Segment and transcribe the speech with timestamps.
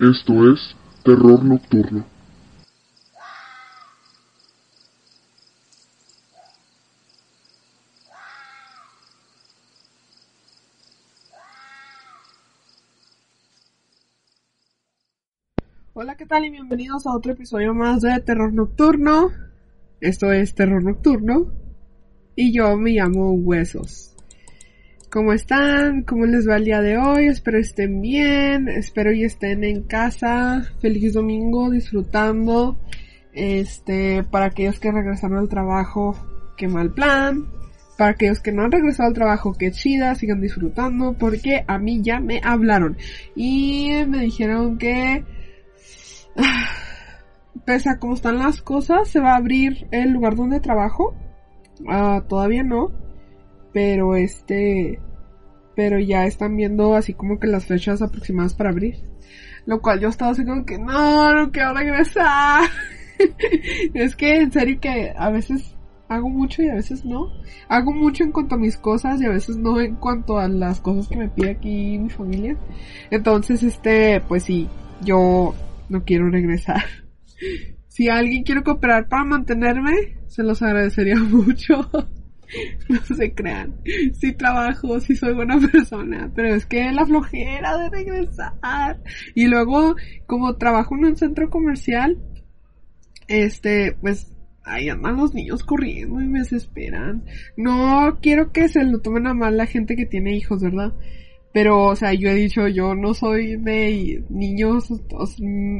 [0.00, 0.74] Esto es
[1.04, 2.06] Terror Nocturno.
[15.92, 16.46] Hola, ¿qué tal?
[16.46, 19.28] Y bienvenidos a otro episodio más de Terror Nocturno.
[20.00, 21.52] Esto es Terror Nocturno.
[22.36, 24.16] Y yo me llamo Huesos.
[25.10, 26.04] ¿Cómo están?
[26.04, 27.26] ¿Cómo les va el día de hoy?
[27.26, 28.68] Espero estén bien.
[28.68, 30.62] Espero y estén en casa.
[30.80, 32.78] Feliz domingo, disfrutando.
[33.32, 36.14] Este, para aquellos que regresaron al trabajo,
[36.56, 37.48] qué mal plan.
[37.98, 41.14] Para aquellos que no han regresado al trabajo, qué chida, sigan disfrutando.
[41.14, 42.96] Porque a mí ya me hablaron.
[43.34, 45.24] Y me dijeron que
[47.64, 51.16] pese a cómo están las cosas, se va a abrir el lugar donde trabajo.
[51.88, 52.92] Ah, todavía no.
[53.72, 55.00] Pero este.
[55.76, 58.96] Pero ya están viendo así como que las fechas aproximadas para abrir.
[59.66, 62.68] Lo cual yo estaba así como que no, no quiero regresar.
[63.94, 65.74] es que en serio que a veces
[66.10, 67.28] hago mucho y a veces no.
[67.68, 70.80] Hago mucho en cuanto a mis cosas y a veces no en cuanto a las
[70.80, 72.56] cosas que me pide aquí mi familia.
[73.10, 74.68] Entonces, este, pues sí,
[75.02, 75.54] yo
[75.88, 76.84] no quiero regresar.
[77.90, 81.90] Si alguien quiere cooperar para mantenerme, se los agradecería mucho.
[82.88, 83.76] No se crean.
[84.14, 89.00] Sí trabajo, sí soy buena persona, pero es que la flojera de regresar.
[89.34, 92.18] Y luego, como trabajo en un centro comercial,
[93.28, 97.24] este, pues, ahí andan los niños corriendo y me desesperan.
[97.56, 100.92] No quiero que se lo tomen a mal la gente que tiene hijos, ¿verdad?
[101.52, 104.88] Pero, o sea, yo he dicho, yo no soy de niños,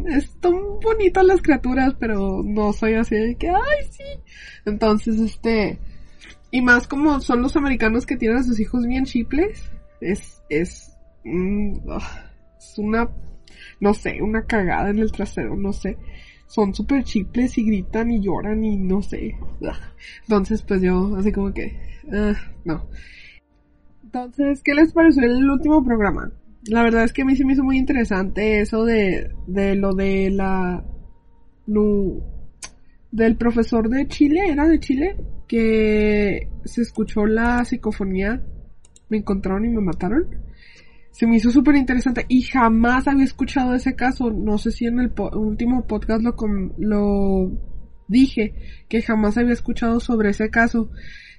[0.09, 4.03] están bonitas las criaturas, pero no soy así de que, ay, sí.
[4.67, 5.79] Entonces, este,
[6.51, 9.71] y más como son los americanos que tienen a sus hijos bien chiples,
[10.01, 11.77] es, es, mm,
[12.59, 13.09] es una,
[13.81, 15.97] no sé, una cagada en el trasero, no sé.
[16.47, 19.37] Son súper chiples y gritan y lloran y no sé.
[20.23, 22.89] Entonces, pues yo, así como que, uh, no.
[24.03, 26.33] Entonces, ¿qué les pareció el último programa?
[26.65, 29.95] La verdad es que a mí se me hizo muy interesante eso de, de lo
[29.95, 30.85] de la...
[33.13, 35.17] del profesor de Chile, ¿era de Chile?
[35.51, 38.41] Que se escuchó la psicofonía,
[39.09, 40.29] me encontraron y me mataron.
[41.11, 44.31] Se me hizo súper interesante y jamás había escuchado ese caso.
[44.31, 46.37] No sé si en el último podcast lo,
[46.79, 47.51] lo
[48.07, 48.55] dije,
[48.89, 50.91] que jamás había escuchado sobre ese caso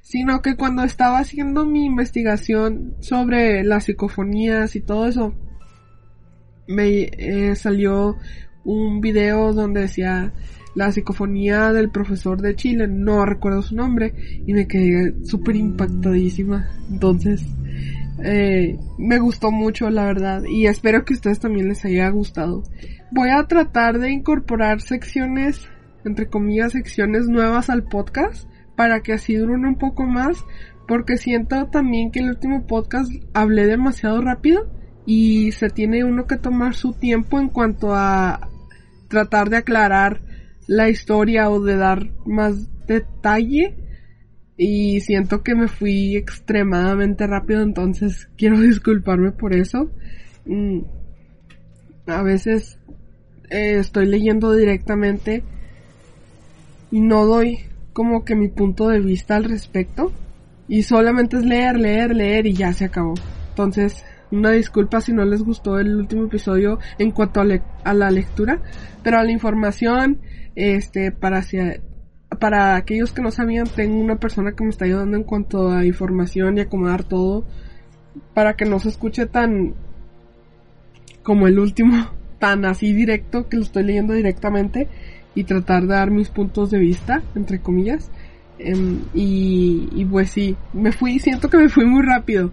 [0.02, 5.34] sino que cuando estaba haciendo mi investigación sobre las psicofonías y todo eso,
[6.68, 8.18] me eh, salió
[8.64, 10.34] un video donde decía
[10.76, 14.14] la psicofonía del profesor de Chile, no recuerdo su nombre,
[14.46, 16.70] y me quedé súper impactadísima.
[16.90, 17.46] Entonces,
[18.24, 22.64] eh, me gustó mucho, la verdad, y espero que a ustedes también les haya gustado.
[23.12, 25.68] Voy a tratar de incorporar secciones,
[26.06, 30.46] entre comillas, secciones nuevas al podcast para que así duren un poco más,
[30.88, 34.70] porque siento también que el último podcast hablé demasiado rápido
[35.06, 38.50] y se tiene uno que tomar su tiempo en cuanto a
[39.08, 40.22] tratar de aclarar
[40.72, 43.76] la historia o de dar más detalle
[44.56, 49.92] y siento que me fui extremadamente rápido entonces quiero disculparme por eso
[50.46, 50.80] mm,
[52.08, 52.80] a veces
[53.50, 55.44] eh, estoy leyendo directamente
[56.90, 57.60] y no doy
[57.94, 60.12] como que mi punto de vista al respecto.
[60.68, 63.14] Y solamente es leer, leer, leer y ya se acabó.
[63.50, 68.62] Entonces, una disculpa si no les gustó el último episodio en cuanto a, la lectura,
[69.04, 70.22] pero a la información,
[70.56, 71.44] este, para
[72.39, 75.85] para aquellos que no sabían, tengo una persona que me está ayudando en cuanto a
[75.85, 77.45] información y acomodar todo
[78.34, 79.75] para que no se escuche tan
[81.23, 84.88] como el último, tan así directo que lo estoy leyendo directamente
[85.35, 88.12] y tratar de dar mis puntos de vista, entre comillas.
[88.59, 92.51] Em, y, y pues sí, me fui, siento que me fui muy rápido.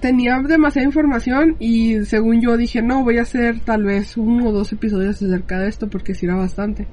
[0.00, 4.52] Tenía demasiada información y según yo dije, no, voy a hacer tal vez uno o
[4.52, 6.86] dos episodios acerca de esto porque sí era bastante.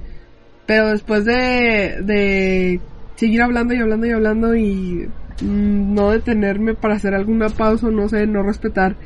[0.65, 2.81] Pero después de, de
[3.15, 5.09] seguir hablando y hablando y hablando y
[5.41, 8.97] mm, no detenerme para hacer alguna pausa, no sé, no respetar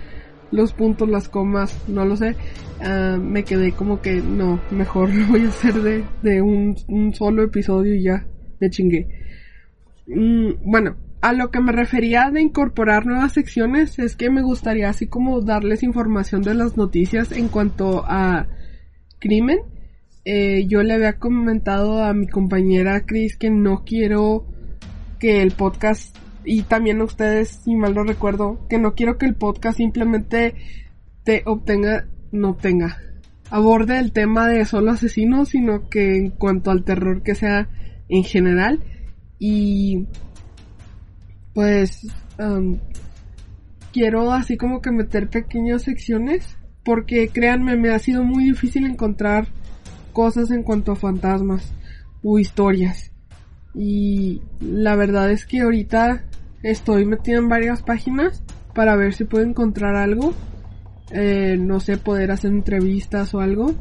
[0.52, 2.36] los puntos, las comas, no lo sé,
[2.82, 7.14] ah, me quedé como que no, mejor lo voy a hacer de, de un, un,
[7.14, 8.26] solo episodio y ya
[8.60, 9.08] me chingué.
[10.08, 14.90] Mm, bueno, a lo que me refería de incorporar nuevas secciones es que me gustaría
[14.90, 18.48] así como darles información de las noticias en cuanto a
[19.20, 19.60] crimen.
[20.26, 24.48] Eh, yo le había comentado a mi compañera Chris que no quiero
[25.20, 29.28] que el podcast y también a ustedes, si mal no recuerdo, que no quiero que
[29.28, 30.56] el podcast simplemente
[31.24, 32.98] te obtenga, no obtenga,
[33.52, 37.70] aborde el tema de solo asesinos, sino que en cuanto al terror que sea
[38.10, 38.80] en general.
[39.38, 40.08] Y
[41.54, 42.08] pues
[43.92, 49.48] quiero así como que meter pequeñas secciones porque créanme me ha sido muy difícil encontrar
[50.14, 51.74] cosas en cuanto a fantasmas
[52.24, 53.12] o historias.
[53.74, 56.24] Y la verdad es que ahorita
[56.64, 58.44] estoy metida en varias páginas
[58.74, 60.34] para ver si puedo encontrar algo
[61.14, 63.74] eh, no sé poder hacer entrevistas o algo.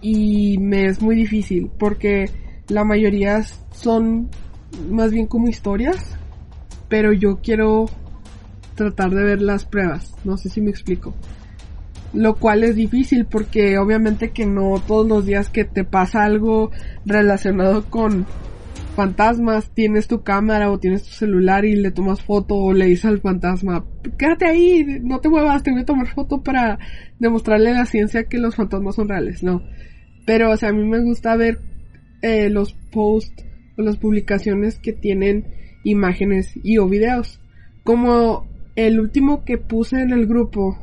[0.00, 2.30] Y me es muy difícil porque
[2.68, 3.42] la mayoría
[3.72, 4.30] son
[4.88, 6.16] más bien como historias
[6.90, 7.86] pero yo quiero
[8.74, 11.14] tratar de ver las pruebas, no sé si me explico.
[12.12, 16.72] Lo cual es difícil porque obviamente que no todos los días que te pasa algo
[17.06, 18.26] relacionado con
[18.96, 23.04] fantasmas, tienes tu cámara o tienes tu celular y le tomas foto o le dices
[23.04, 23.86] al fantasma,
[24.18, 26.80] quédate ahí, no te muevas, te voy a tomar foto para
[27.20, 29.62] demostrarle a la ciencia que los fantasmas son reales, no.
[30.26, 31.60] Pero, o sea, a mí me gusta ver
[32.22, 33.44] eh, los posts
[33.78, 35.46] o las publicaciones que tienen
[35.84, 37.40] imágenes y o videos.
[37.84, 40.78] Como el último que puse en el grupo,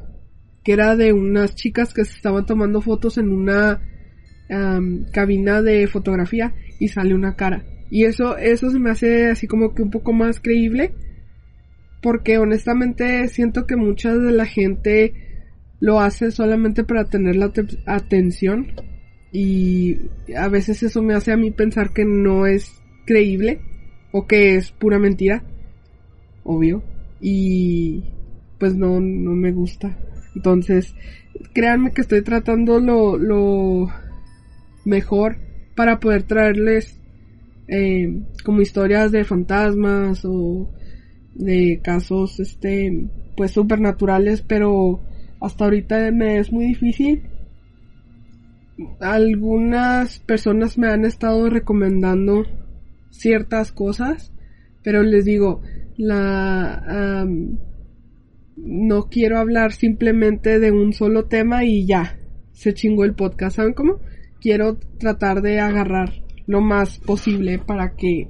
[0.64, 3.82] que era de unas chicas que se estaban tomando fotos en una
[5.12, 7.66] cabina de fotografía y sale una cara.
[7.90, 10.94] Y eso, eso se me hace así como que un poco más creíble.
[12.02, 15.14] Porque honestamente siento que mucha de la gente
[15.80, 17.52] lo hace solamente para tener la
[17.86, 18.68] atención.
[19.32, 19.98] Y
[20.36, 23.62] a veces eso me hace a mí pensar que no es creíble
[24.12, 25.44] o que es pura mentira,
[26.44, 26.84] obvio,
[27.22, 28.04] y
[28.60, 29.98] pues no, no me gusta.
[30.36, 30.96] Entonces,
[31.54, 33.88] créanme que estoy tratando lo, lo
[34.86, 35.38] mejor
[35.76, 37.00] para poder traerles
[37.68, 40.70] eh, como historias de fantasmas o
[41.36, 45.02] de casos, este, pues supernaturales, pero
[45.40, 47.24] hasta ahorita me es muy difícil.
[49.00, 52.46] Algunas personas me han estado recomendando
[53.18, 54.34] ciertas cosas,
[54.84, 55.62] pero les digo,
[55.98, 57.26] la
[58.58, 62.20] no quiero hablar simplemente de un solo tema y ya,
[62.52, 64.00] se chingó el podcast, ¿saben cómo?
[64.42, 68.30] Quiero tratar de agarrar lo más posible para que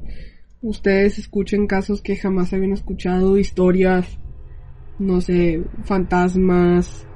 [0.62, 4.20] ustedes escuchen casos que jamás habían escuchado, historias,
[5.00, 7.08] no sé, fantasmas.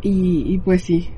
[0.00, 1.10] Y, y pues sí,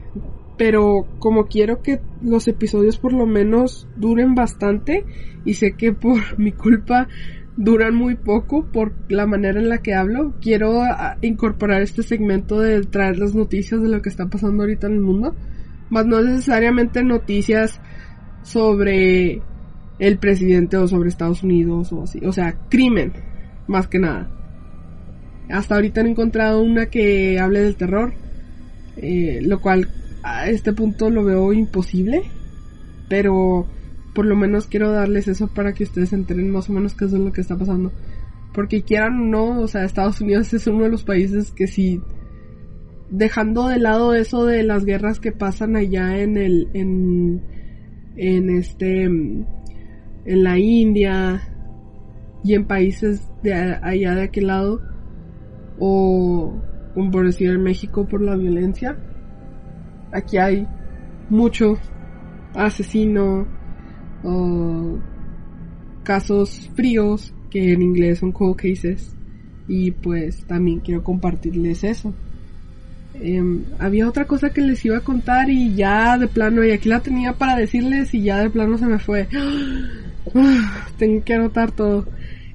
[0.57, 5.05] pero como quiero que los episodios por lo menos duren bastante
[5.45, 7.09] y sé que por mi culpa
[7.57, 12.59] duran muy poco por la manera en la que hablo, quiero ah, incorporar este segmento
[12.59, 15.37] de traer las noticias de lo que está pasando ahorita en el mundo,
[15.91, 17.81] más no necesariamente noticias
[18.43, 19.41] sobre
[19.99, 23.13] el presidente o sobre Estados Unidos o así, o sea, crimen,
[23.69, 24.29] más que nada.
[25.49, 28.15] Hasta ahorita he encontrado una que hable del terror,
[28.97, 29.89] eh, lo cual
[30.25, 32.23] a este punto lo veo imposible,
[33.11, 33.67] pero
[34.15, 37.13] por lo menos quiero darles eso para que ustedes enteren más o menos qué es
[37.13, 37.93] lo que está pasando.
[38.55, 42.01] Porque quieran no, o sea, Estados Unidos es uno de los países que si
[43.11, 47.43] dejando de lado eso de las guerras que pasan allá en el en
[48.17, 49.47] en este en
[50.25, 51.43] la India
[52.43, 54.81] y en países de allá de aquel lado
[55.79, 56.55] o
[57.13, 58.97] por decir en México por la violencia
[60.15, 60.67] aquí hay
[61.29, 61.79] mucho
[62.55, 63.47] asesino
[64.23, 64.99] o
[66.03, 69.15] casos fríos que en inglés son cold cases
[69.69, 72.15] y pues también quiero compartirles eso.
[73.21, 76.89] Em, había otra cosa que les iba a contar y ya de plano, y aquí
[76.89, 79.29] la tenía para decirles y ya de plano se me fue.
[80.99, 82.07] tengo que anotar todo.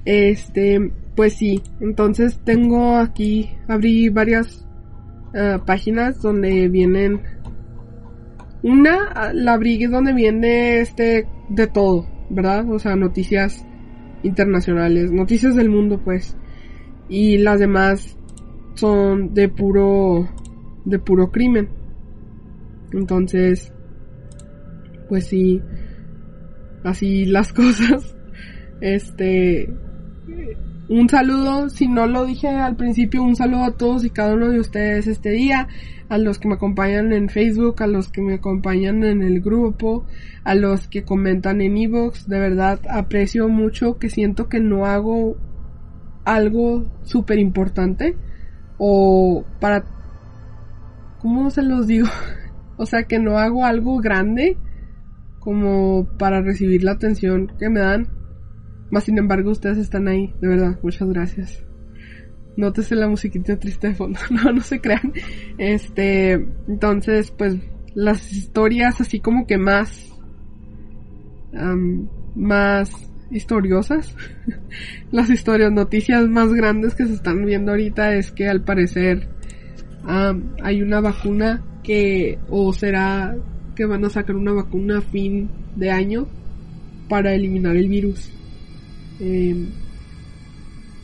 [0.06, 4.66] Este, pues sí, entonces tengo aquí, abrí varias
[5.34, 7.22] eh, páginas donde vienen
[8.64, 12.70] una, la abrí donde viene este de todo, ¿verdad?
[12.70, 13.66] O sea, noticias
[14.24, 16.38] internacionales, noticias del mundo, pues.
[17.08, 18.18] Y las demás
[18.76, 20.30] son de puro,
[20.86, 21.70] de puro crimen.
[22.92, 23.74] Entonces,
[25.08, 25.62] pues sí,
[26.84, 28.16] así las cosas.
[28.82, 29.74] Este,
[30.90, 34.50] un saludo, si no lo dije al principio, un saludo a todos y cada uno
[34.50, 35.68] de ustedes este día,
[36.10, 40.06] a los que me acompañan en Facebook, a los que me acompañan en el grupo,
[40.44, 45.38] a los que comentan en Evox, de verdad aprecio mucho que siento que no hago
[46.26, 48.18] algo súper importante
[48.80, 49.86] o para,
[51.20, 52.08] ¿cómo se los digo?
[52.78, 54.58] o sea, que no hago algo grande
[55.40, 58.19] como para recibir la atención que me dan
[58.92, 61.64] más sin embargo, ustedes están ahí, de verdad, muchas gracias.
[62.58, 65.14] nótese la musiquita triste de fondo, no, no se crean.
[65.58, 66.34] Este,
[66.68, 67.58] entonces, pues,
[67.96, 70.10] las historias así como que más,
[72.36, 72.92] más
[73.32, 74.16] historiosas,
[75.12, 79.28] las historias, noticias más grandes que se están viendo ahorita es que al parecer
[80.64, 83.36] hay una vacuna que, o será
[83.76, 86.28] que van a sacar una vacuna a fin de año
[87.08, 88.32] para eliminar el virus.
[89.20, 89.68] Em,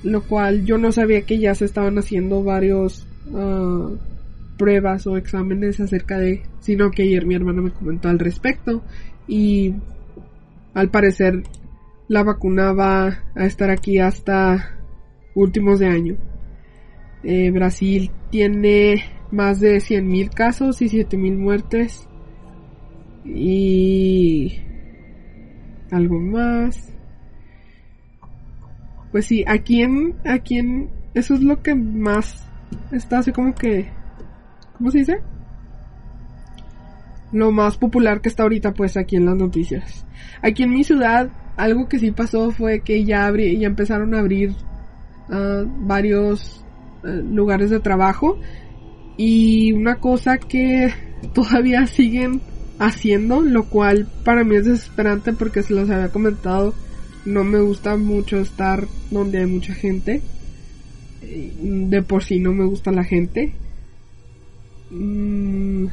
[0.04, 3.90] lo cual yo no sabía que ya se estaban haciendo varios ah,
[4.58, 8.84] pruebas o exámenes acerca de, sino que ayer mi hermana me comentó al respecto
[9.28, 9.74] y
[10.74, 11.44] al parecer
[12.08, 14.78] la vacuna va a estar aquí hasta
[15.34, 16.18] últimos de año.
[17.24, 22.08] Eh, Brasil tiene más de 100.000 casos y 7.000 muertes.
[23.24, 24.60] Y
[25.90, 26.95] algo más.
[29.16, 32.46] Pues sí, aquí en, aquí en, eso es lo que más
[32.92, 33.90] está así como que,
[34.78, 35.22] ¿cómo se dice?
[37.32, 40.06] Lo más popular que está ahorita pues aquí en las noticias.
[40.42, 44.20] Aquí en mi ciudad, algo que sí pasó fue que ya, abrí, ya empezaron a
[44.20, 44.50] abrir
[45.30, 46.66] uh, varios
[47.06, 48.38] uh, lugares de trabajo
[49.16, 50.94] y una cosa que
[51.34, 52.42] todavía siguen
[52.80, 56.74] haciendo, lo cual para mí es desesperante porque se los había comentado,
[57.26, 60.22] no me gusta mucho estar donde hay mucha gente.
[61.22, 63.54] De por sí no me gusta la gente.
[64.92, 65.88] Mm,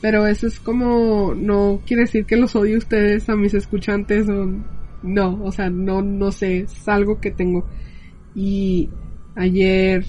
[0.00, 4.50] pero eso es como, no quiere decir que los odie ustedes a mis escuchantes o
[5.02, 7.66] no, o sea, no, no sé, es algo que tengo.
[8.34, 8.88] Y
[9.34, 10.04] ayer,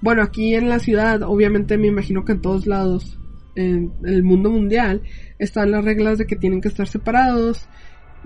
[0.00, 3.18] bueno, aquí en la ciudad, obviamente me imagino que en todos lados,
[3.56, 5.02] en el mundo mundial,
[5.38, 7.68] están las reglas de que tienen que estar separados.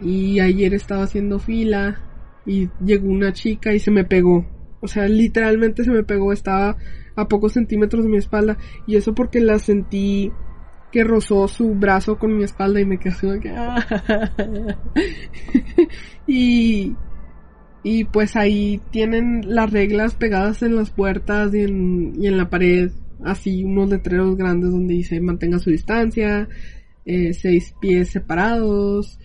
[0.02, 2.00] Y ayer estaba haciendo fila
[2.46, 4.46] y llegó una chica y se me pegó.
[4.80, 6.76] O sea, literalmente se me pegó, estaba
[7.16, 8.58] a pocos centímetros de mi espalda.
[8.86, 10.32] Y eso porque la sentí
[10.92, 13.54] que rozó su brazo con mi espalda y me quedé que...
[16.26, 16.96] y,
[17.82, 22.48] y pues ahí tienen las reglas pegadas en las puertas y en, y en la
[22.48, 22.90] pared,
[23.24, 26.48] así unos letreros grandes donde dice mantenga su distancia,
[27.04, 29.18] eh, seis pies separados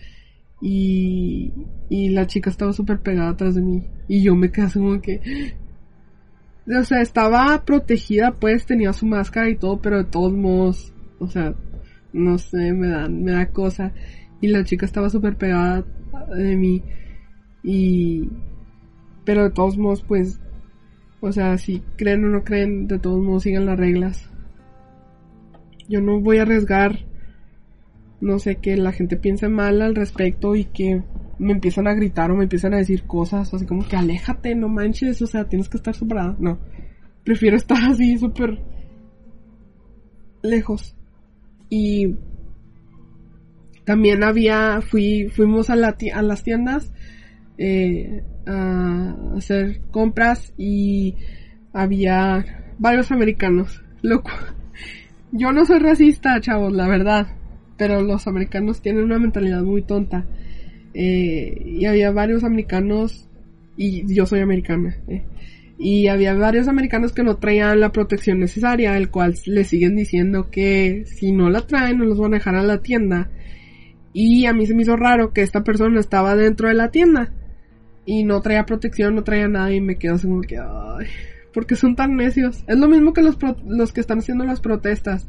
[0.64, 1.54] y,
[1.90, 5.22] y la chica estaba súper pegada atrás de mí y yo me quedé como que...
[6.66, 10.94] O sea, estaba protegida, pues tenía su máscara y todo, pero de todos modos
[11.24, 11.56] o sea,
[12.12, 13.94] no sé, me da, me da cosa.
[14.42, 15.86] Y la chica estaba súper pegada
[16.36, 16.84] de mí.
[17.64, 18.30] Y...
[19.24, 20.42] Pero de todos modos, pues...
[21.22, 24.30] O sea, si creen o no creen, de todos modos sigan las reglas.
[25.88, 27.00] Yo no voy a arriesgar,
[28.24, 31.04] no sé, que la gente piense mal al respecto y que
[31.40, 34.70] me empiezan a gritar o me empiezan a decir cosas así como que aléjate, no
[34.70, 36.36] manches, o sea, tienes que estar superada.
[36.40, 36.58] No,
[37.26, 38.60] prefiero estar así súper
[40.42, 40.96] lejos
[41.70, 42.16] y
[43.84, 45.98] también había, fui, fuimos a las
[46.44, 46.94] tiendas
[47.58, 51.16] eh, a hacer compras y
[51.74, 53.84] había varios americanos.
[54.02, 54.32] Loco.
[55.34, 57.43] Yo no soy racista, chavos, la verdad.
[57.78, 60.26] Pero los americanos tienen una mentalidad muy tonta.
[60.94, 63.28] Eh, y había varios americanos,
[63.76, 65.24] y yo soy americana, eh,
[65.80, 70.50] y había varios americanos que no traían la protección necesaria, el cual le siguen diciendo
[70.52, 73.30] que si no la traen no los van a dejar a la tienda.
[74.14, 77.34] Y a mí se me hizo raro que esta persona estaba dentro de la tienda
[78.06, 81.08] y no traía protección, no traía nada y me quedo así como que, ay,
[81.54, 82.64] porque son tan necios.
[82.68, 85.28] Es lo mismo que los, los que están haciendo las protestas,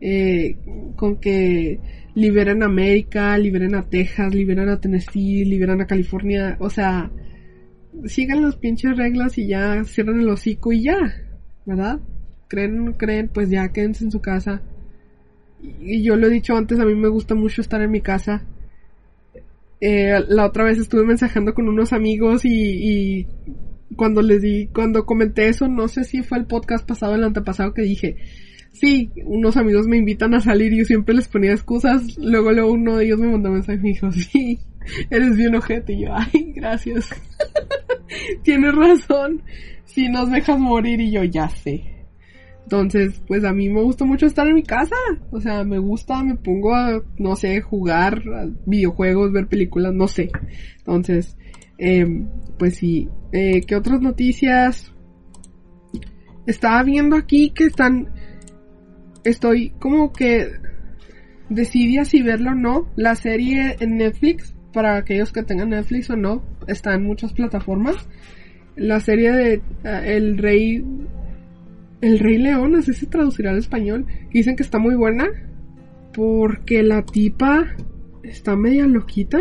[0.00, 0.56] eh,
[0.96, 1.80] con que
[2.14, 7.10] liberen a América, liberen a Texas, liberen a Tennessee, liberen a California, o sea,
[8.04, 10.98] sigan las pinches reglas y ya cierran el hocico y ya,
[11.64, 12.00] ¿verdad?
[12.48, 14.62] Creen o no creen, pues ya quédense en su casa.
[15.80, 18.44] Y yo lo he dicho antes, a mí me gusta mucho estar en mi casa.
[19.80, 23.26] Eh, la otra vez estuve mensajando con unos amigos y, y
[23.94, 27.24] cuando les di, cuando comenté eso, no sé si fue el podcast pasado o el
[27.24, 28.16] antepasado que dije,
[28.78, 32.16] sí, unos amigos me invitan a salir y yo siempre les ponía excusas.
[32.18, 34.60] Luego, luego uno de ellos me mandó mensaje y me dijo, sí,
[35.10, 35.94] eres bien ojete.
[35.94, 37.10] Y yo, ay, gracias.
[38.42, 39.42] Tienes razón.
[39.84, 41.96] Si nos dejas morir y yo ya sé.
[42.64, 44.96] Entonces, pues a mí me gusta mucho estar en mi casa.
[45.30, 48.22] O sea, me gusta, me pongo a, no sé, jugar
[48.66, 50.30] videojuegos, ver películas, no sé.
[50.78, 51.36] Entonces,
[51.78, 52.04] eh,
[52.58, 53.08] pues sí.
[53.32, 54.92] Eh, ¿Qué otras noticias?
[56.46, 58.12] Estaba viendo aquí que están...
[59.26, 60.52] Estoy como que
[61.48, 62.88] decidí si verlo o no.
[62.94, 67.96] La serie en Netflix para aquellos que tengan Netflix o no, está en muchas plataformas.
[68.76, 70.84] la serie de ah, El Rey.
[72.02, 74.06] El Rey León, sé si traducirá al español.
[74.30, 75.26] Dicen que está muy buena.
[76.14, 77.74] Porque la tipa
[78.22, 79.38] está media loquita.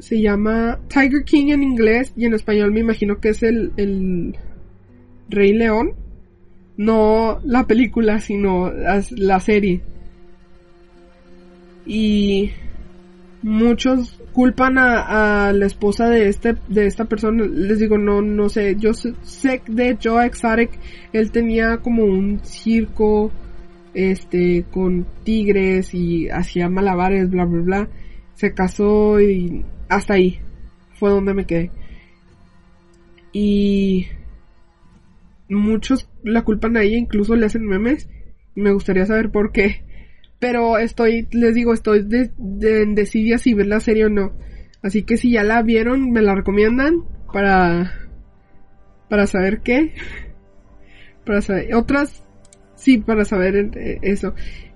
[0.00, 4.36] Se llama Tiger King en inglés y en español me imagino que es el, el
[5.30, 5.94] Rey León.
[6.78, 9.82] No la película, sino la serie.
[11.84, 12.52] Y
[13.42, 17.44] muchos culpan a, la esposa de este de esta persona.
[17.44, 18.76] Les digo no no sé.
[18.78, 19.14] Yo sé,
[19.66, 20.70] de Joe Exotic
[21.12, 23.32] él tenía como un circo
[23.92, 27.88] este con tigres y hacía malabares bla bla bla.
[28.34, 30.38] Se casó y hasta ahí
[30.94, 31.72] fue donde me quedé.
[33.32, 34.06] Y
[35.48, 38.08] muchos la culpan a ella incluso le hacen memes
[38.54, 39.88] me gustaría saber por qué
[40.38, 44.32] pero estoy, les digo, estoy de, en desidia si ver la serie o no.
[44.82, 47.92] Así que si ya la vieron, me la recomiendan para,
[49.08, 49.94] para saber qué.
[51.26, 52.24] Para saber, otras,
[52.74, 54.32] sí, para saber eh, eso.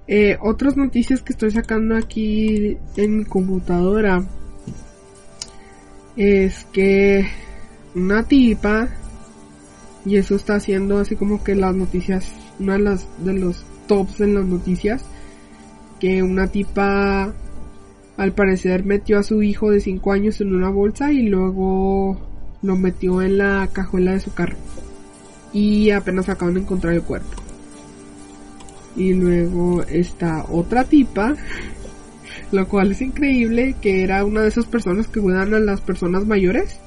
[0.06, 4.22] Eh, otras noticias que estoy sacando aquí en mi computadora
[6.14, 7.26] es que
[7.94, 8.90] una tipa,
[10.04, 14.20] y eso está haciendo así como que las noticias, una de las, de los tops
[14.20, 15.04] en las noticias,
[16.00, 17.32] que una tipa
[18.16, 22.18] al parecer metió a su hijo de 5 años en una bolsa y luego
[22.62, 24.56] lo metió en la cajuela de su carro.
[25.52, 27.42] Y apenas acaban de encontrar el cuerpo.
[28.96, 31.36] Y luego está otra tipa,
[32.52, 36.26] lo cual es increíble, que era una de esas personas que cuidan a las personas
[36.26, 36.80] mayores.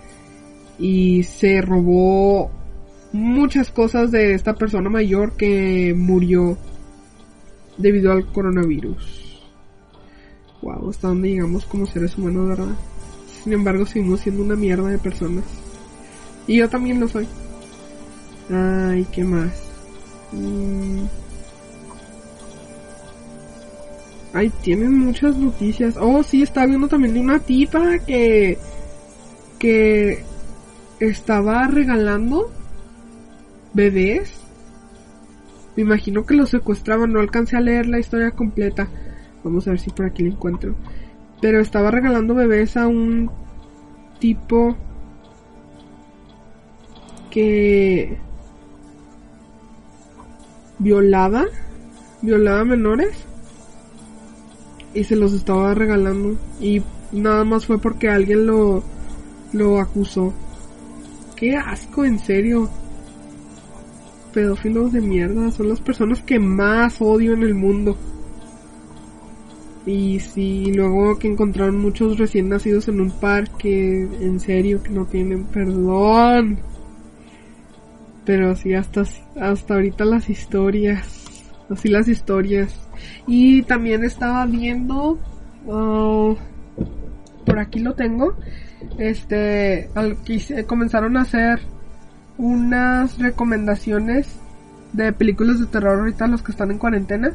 [0.78, 2.52] Y se robó
[3.16, 6.58] muchas cosas de esta persona mayor que murió
[7.78, 9.42] debido al coronavirus.
[10.62, 12.76] Wow, hasta dónde llegamos como seres humanos, ¿verdad?
[13.44, 15.46] Sin embargo, seguimos siendo una mierda de personas.
[16.48, 17.28] Y yo también lo soy.
[18.50, 19.64] Ay, ¿qué más?
[20.32, 21.06] Mm.
[24.34, 25.96] Ay, tienen muchas noticias.
[26.00, 28.58] Oh, sí, estaba viendo también de una tipa que...
[29.60, 30.24] que
[31.00, 32.52] estaba regalando
[33.76, 34.46] bebés
[35.76, 38.88] me imagino que lo secuestraban, no alcancé a leer la historia completa.
[39.44, 40.76] Vamos a ver si por aquí la encuentro.
[41.42, 43.30] Pero estaba regalando bebés a un
[44.20, 44.76] tipo
[47.30, 48.18] que
[50.80, 51.46] violaba,
[52.22, 53.26] violaba menores
[54.94, 58.82] y se los estaba regalando y nada más fue porque alguien lo
[59.52, 60.34] lo acusó.
[61.36, 62.70] Qué asco, en serio
[64.36, 67.98] pedófilos de mierda son las personas que más odio en el mundo.
[69.86, 75.06] Y sí, luego que encontraron muchos recién nacidos en un parque, en serio, que no
[75.06, 76.60] tienen perdón.
[78.26, 79.06] Pero sí, hasta,
[79.40, 82.76] hasta ahorita las historias, así las historias.
[83.28, 85.18] Y también estaba viendo,
[85.66, 86.36] uh,
[87.46, 88.36] por aquí lo tengo,
[88.98, 89.90] este,
[90.68, 91.62] comenzaron a hacer
[92.38, 94.40] unas recomendaciones
[94.94, 97.32] de películas de terror ahorita los que están en cuarentena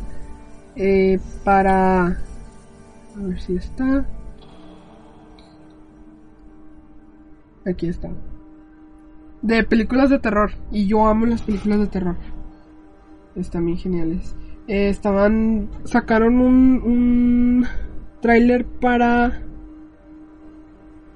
[0.77, 4.07] eh, para a ver si está.
[7.67, 8.09] Aquí está.
[9.43, 12.17] De películas de terror y yo amo las películas de terror.
[13.35, 14.35] Están bien geniales.
[14.69, 17.67] Eh, estaban sacaron un un
[18.21, 19.43] tráiler para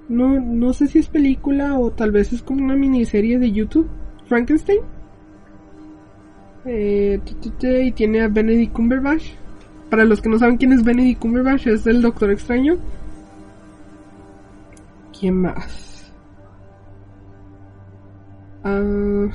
[0.09, 3.89] no, no sé si es película o tal vez es como una miniserie de YouTube.
[4.27, 4.81] Frankenstein.
[6.67, 7.21] Eh,
[7.61, 9.25] y tiene a Benedict Cumberbatch.
[9.91, 12.77] Para los que no saben quién es Benedict Cumberbatch, es el Doctor Extraño.
[15.19, 16.13] ¿Quién más?
[18.65, 19.29] Ah,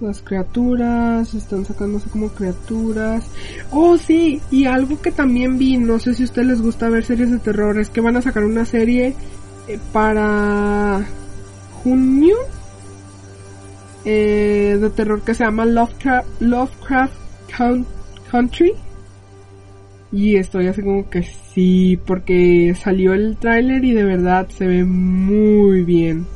[0.00, 3.24] las criaturas, están sacándose como criaturas.
[3.70, 7.04] Oh, sí, y algo que también vi, no sé si a ustedes les gusta ver
[7.04, 9.14] series de terror, es que van a sacar una serie
[9.66, 11.04] eh, para
[11.82, 12.36] junio
[14.04, 17.14] eh, de terror que se llama Lovecraft, Lovecraft
[18.30, 18.72] Country.
[20.10, 24.84] Y estoy así como que sí, porque salió el tráiler y de verdad se ve
[24.84, 26.26] muy bien.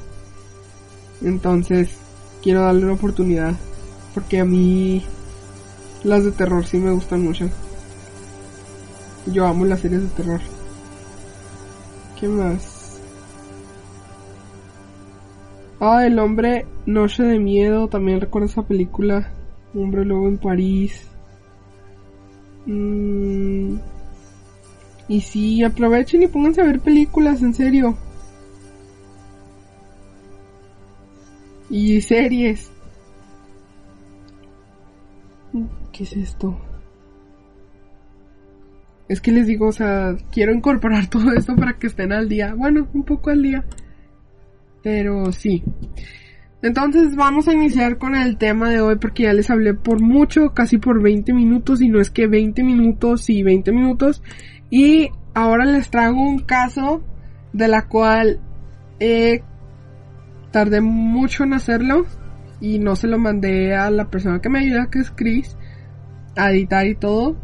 [1.23, 2.02] Entonces,
[2.43, 3.55] quiero darle una oportunidad.
[4.15, 5.03] Porque a mí
[6.05, 7.49] las de terror sí me gustan mucho.
[9.27, 10.41] Yo amo las series de terror.
[12.19, 13.01] ¿Qué más?
[15.81, 17.89] Ah, el hombre Noche de Miedo.
[17.89, 19.31] También recuerdo esa película.
[19.75, 21.07] Hombre Lobo en París.
[22.67, 23.77] Mm.
[25.09, 27.97] Y sí, aprovechen y pónganse a ver películas, en serio.
[31.73, 32.71] Y series.
[35.91, 36.61] ¿Qué es esto?
[39.09, 42.55] Es que les digo, o sea, quiero incorporar todo esto para que estén al día.
[42.55, 43.65] Bueno, un poco al día.
[44.83, 45.65] Pero sí.
[46.61, 50.51] Entonces vamos a iniciar con el tema de hoy porque ya les hablé por mucho,
[50.51, 54.23] casi por 20 minutos y no es que 20 minutos y 20 minutos.
[54.69, 57.03] Y ahora les traigo un caso
[57.55, 58.41] de la cual
[59.01, 59.43] eh,
[60.53, 62.07] tardé mucho en hacerlo
[62.61, 65.57] y no se lo mandé a la persona que me ayuda, que es Chris,
[66.37, 67.37] a editar y todo,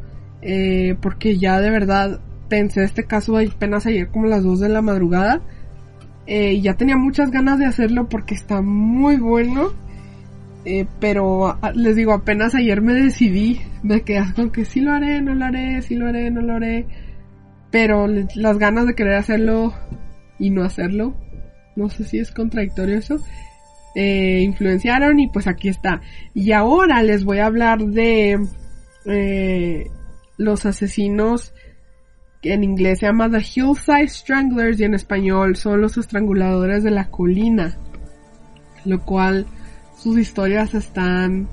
[0.43, 4.83] eh, porque ya de verdad pensé este caso apenas ayer como las 2 de la
[4.83, 5.43] madrugada
[6.31, 9.73] eh, ya tenía muchas ganas de hacerlo porque está muy bueno.
[10.67, 13.61] Eh, pero les digo, apenas ayer me decidí.
[13.83, 16.57] Me quedé con que sí lo haré, no lo haré, sí lo haré, no lo
[16.57, 16.87] haré.
[17.71, 19.73] Pero las ganas de querer hacerlo
[20.39, 21.15] y no hacerlo.
[21.79, 23.17] No sé si es contradictorio eso.
[23.95, 26.01] Eh, influenciaron y pues aquí está.
[26.35, 28.37] Y ahora les voy a hablar de
[30.37, 31.55] los asesinos
[32.43, 36.91] que en inglés se llama The Hillside Stranglers y en español son los estranguladores de
[36.91, 37.77] la colina.
[38.85, 39.47] Lo cual
[39.97, 41.49] sus historias están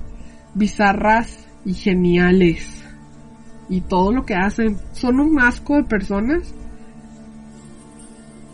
[0.54, 2.84] bizarras y geniales.
[3.68, 6.52] Y todo lo que hacen son un asco de personas.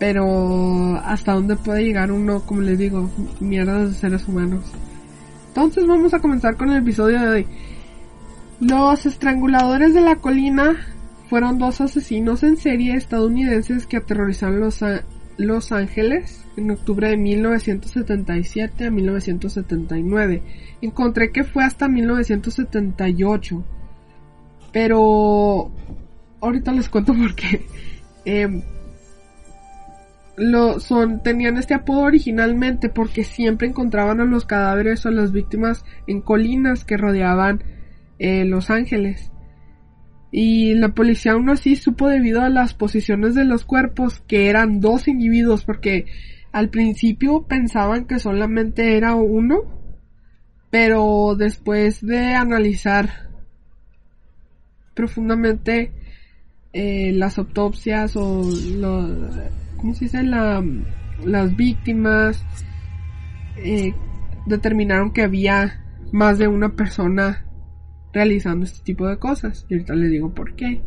[0.03, 4.65] Pero hasta dónde puede llegar uno, como les digo, mierdas de seres humanos.
[5.47, 7.47] Entonces vamos a comenzar con el episodio de hoy.
[8.59, 10.89] Los estranguladores de la colina
[11.31, 14.81] fueron dos asesinos en serie estadounidenses que aterrorizaron los,
[15.37, 20.43] los Ángeles en octubre de 1977 a 1979.
[20.81, 23.65] Encontré que fue hasta 1978.
[24.73, 25.71] Pero
[26.41, 27.65] ahorita les cuento por qué.
[28.25, 28.63] Em,
[30.37, 35.33] lo, son, tenían este apodo originalmente porque siempre encontraban a los cadáveres o a las
[35.33, 37.63] víctimas en colinas que rodeaban
[38.19, 39.31] eh, Los Ángeles.
[40.31, 44.81] Y la policía aún así supo debido a las posiciones de los cuerpos que eran
[44.81, 46.07] dos individuos porque
[46.53, 49.83] al principio pensaban que solamente era uno
[50.73, 53.29] pero después de analizar
[54.95, 55.93] profundamente
[56.73, 58.43] eh, las autopsias o
[58.79, 59.11] los,
[59.83, 60.23] ¿cómo se dice?
[60.23, 60.65] La,
[61.25, 62.43] las víctimas
[63.57, 63.93] eh,
[64.47, 67.45] determinaron que había más de una persona
[68.13, 69.67] realizando este tipo de cosas.
[69.69, 70.83] Y ahorita les digo por qué.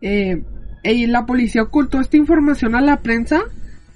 [0.00, 0.42] Eh,
[0.82, 3.42] y la policía ocultó esta información a la prensa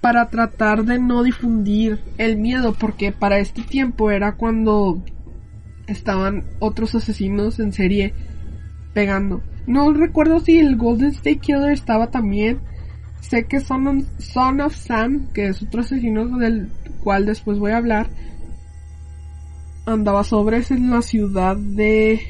[0.02, 5.02] para tratar de no difundir el miedo, porque para este tiempo era cuando
[5.86, 8.12] estaban otros asesinos en serie
[8.92, 9.42] pegando.
[9.66, 12.60] No recuerdo si el Golden State Killer estaba también.
[13.28, 16.68] Sé que Son, Son of Sam, que es otro asesino del
[17.02, 18.08] cual después voy a hablar,
[19.84, 22.20] andaba sobres en la ciudad de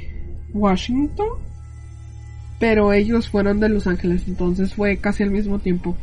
[0.55, 1.29] Washington,
[2.59, 5.95] pero ellos fueron de Los Ángeles, entonces fue casi al mismo tiempo.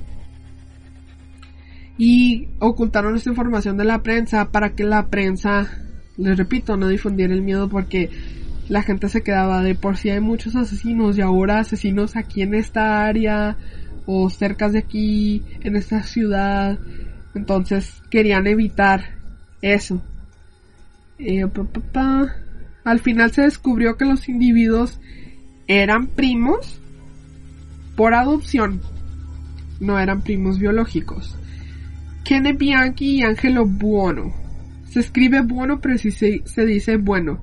[1.97, 5.69] Y ocultaron esta información de la prensa para que la prensa,
[6.17, 8.11] les repito, no difundiera el miedo porque
[8.69, 12.53] la gente se quedaba de por si hay muchos asesinos y ahora asesinos aquí en
[12.53, 13.57] esta área
[14.05, 16.77] o cerca de aquí, en esta ciudad.
[17.35, 19.15] Entonces querían evitar
[19.61, 20.01] eso.
[21.19, 21.45] Eh,
[22.83, 24.99] Al final se descubrió que los individuos
[25.67, 26.79] eran primos
[27.95, 28.81] por adopción,
[29.79, 31.37] no eran primos biológicos.
[32.23, 34.33] Kenneth Bianchi y Angelo Buono.
[34.89, 37.41] Se escribe Buono, pero si se, dice bueno.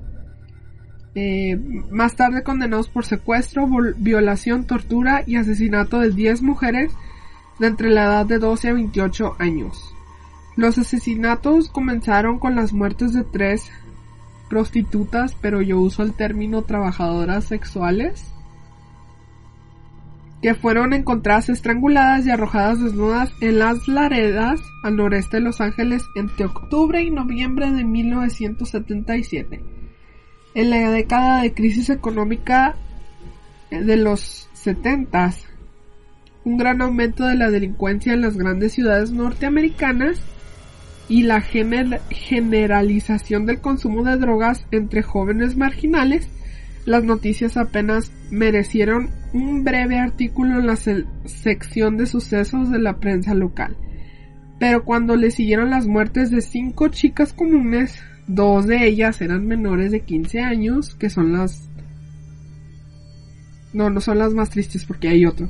[1.13, 1.57] Eh,
[1.89, 6.93] más tarde condenados por secuestro, violación, tortura y asesinato de 10 mujeres
[7.59, 9.93] de entre la edad de 12 a 28 años.
[10.55, 13.69] Los asesinatos comenzaron con las muertes de tres
[14.49, 18.25] prostitutas, pero yo uso el término trabajadoras sexuales,
[20.41, 26.03] que fueron encontradas estranguladas y arrojadas desnudas en las laredas al noreste de Los Ángeles
[26.15, 29.80] entre octubre y noviembre de 1977.
[30.53, 32.75] En la década de crisis económica
[33.69, 35.33] de los 70,
[36.43, 40.21] un gran aumento de la delincuencia en las grandes ciudades norteamericanas
[41.07, 46.27] y la generalización del consumo de drogas entre jóvenes marginales,
[46.85, 53.33] las noticias apenas merecieron un breve artículo en la sección de sucesos de la prensa
[53.33, 53.77] local.
[54.59, 59.91] Pero cuando le siguieron las muertes de cinco chicas comunes, dos de ellas eran menores
[59.91, 61.69] de 15 años, que son las...
[63.73, 65.49] No, no son las más tristes porque hay otro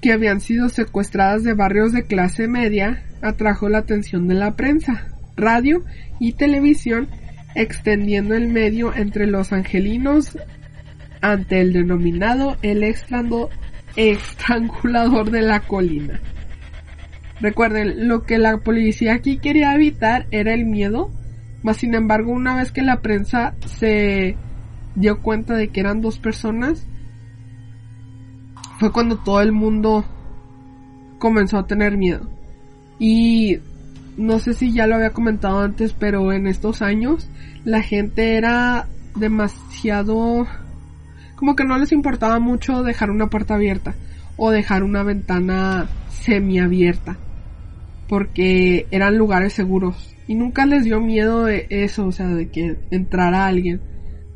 [0.00, 5.08] que habían sido secuestradas de barrios de clase media atrajo la atención de la prensa,
[5.36, 5.84] radio
[6.18, 7.08] y televisión,
[7.54, 10.38] extendiendo el medio entre los angelinos
[11.20, 12.82] ante el denominado el
[13.96, 16.20] estrangulador de la colina.
[17.40, 21.10] Recuerden, lo que la policía aquí quería evitar era el miedo,
[21.62, 24.36] mas sin embargo una vez que la prensa se
[24.94, 26.86] dio cuenta de que eran dos personas,
[28.78, 30.04] fue cuando todo el mundo
[31.18, 32.28] comenzó a tener miedo.
[32.98, 33.58] Y
[34.16, 37.28] no sé si ya lo había comentado antes, pero en estos años
[37.64, 40.46] la gente era demasiado...
[41.36, 43.94] como que no les importaba mucho dejar una puerta abierta
[44.36, 47.16] o dejar una ventana semiabierta
[48.08, 52.76] porque eran lugares seguros y nunca les dio miedo de eso, o sea, de que
[52.92, 53.80] entrara alguien.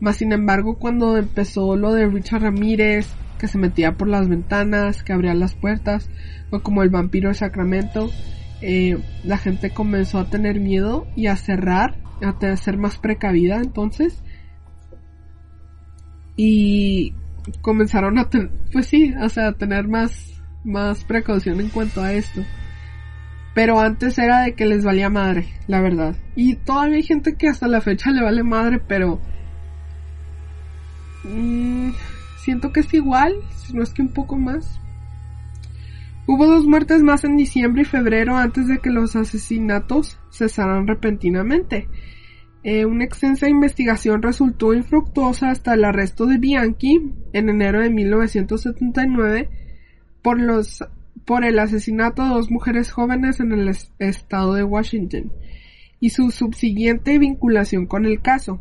[0.00, 3.07] Más sin embargo, cuando empezó lo de Richard Ramírez,
[3.38, 6.11] que se metía por las ventanas, que abría las puertas,
[6.50, 8.11] o como el vampiro de Sacramento,
[8.61, 14.20] eh, la gente comenzó a tener miedo y a cerrar, a ser más precavida entonces.
[16.35, 17.14] Y
[17.61, 22.12] comenzaron a tener, pues sí, o sea, a tener más, más precaución en cuanto a
[22.12, 22.42] esto.
[23.54, 26.16] Pero antes era de que les valía madre, la verdad.
[26.34, 29.20] Y todavía hay gente que hasta la fecha le vale madre, pero...
[31.22, 31.90] Mm,
[32.38, 34.80] siento que es igual, si no es que un poco más.
[36.26, 41.88] Hubo dos muertes más en diciembre y febrero antes de que los asesinatos cesaran repentinamente.
[42.62, 49.50] Eh, una extensa investigación resultó infructuosa hasta el arresto de Bianchi en enero de 1979
[50.22, 50.82] por los
[51.24, 55.32] por el asesinato de dos mujeres jóvenes en el estado de Washington
[56.00, 58.60] y su subsiguiente vinculación con el caso.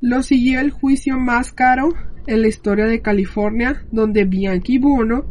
[0.00, 1.92] Lo siguió el juicio más caro
[2.26, 5.26] en la historia de California, donde Bianchi Buono,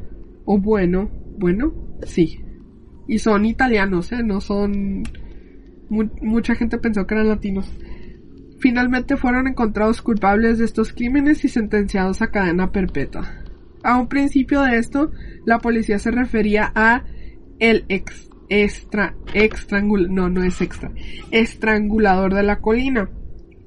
[0.46, 1.74] o bueno, bueno,
[2.06, 2.42] sí,
[3.08, 4.22] y son italianos, ¿eh?
[4.24, 5.04] no son...
[5.90, 7.72] mucha gente pensó que eran latinos.
[8.60, 13.30] Finalmente fueron encontrados culpables de estos crímenes y sentenciados a cadena perpetua.
[13.88, 15.12] A un principio de esto,
[15.46, 17.06] la policía se refería a
[17.58, 19.16] el ex, extra,
[20.10, 20.92] no, no es extra,
[21.32, 23.10] estrangulador de la colina,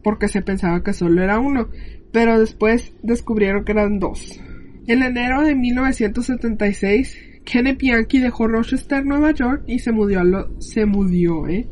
[0.05, 1.71] porque se pensaba que solo era uno,
[2.13, 4.39] pero después descubrieron que eran dos.
[4.87, 10.85] En enero de 1976, Kenneth Bianchi dejó Rochester, Nueva York y se mudó a se
[10.85, 11.67] mudó, ¿eh?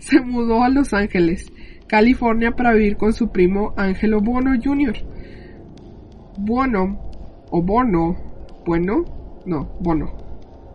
[0.00, 1.52] Se mudó a Los Ángeles,
[1.86, 4.96] California para vivir con su primo Angelo Bono Jr.
[6.36, 7.11] Bono
[7.52, 8.16] o Bono,
[8.64, 9.04] bueno,
[9.44, 10.10] no, Bono,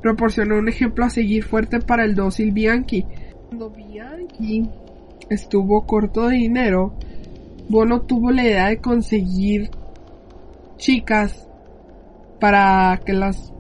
[0.02, 3.04] proporcionó un ejemplo a seguir fuerte para el dócil Bianchi.
[3.48, 4.70] Cuando Bianchi
[5.28, 6.94] estuvo corto de dinero,
[7.68, 9.72] Bono tuvo la idea de conseguir
[10.78, 11.50] chicas
[12.40, 13.52] para que las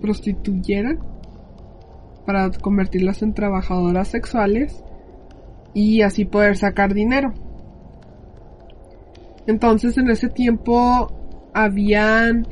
[0.00, 1.00] prostituyeran,
[2.24, 4.84] para convertirlas en trabajadoras sexuales
[5.74, 7.34] y así poder sacar dinero.
[9.48, 11.21] Entonces en ese tiempo
[11.54, 12.46] habían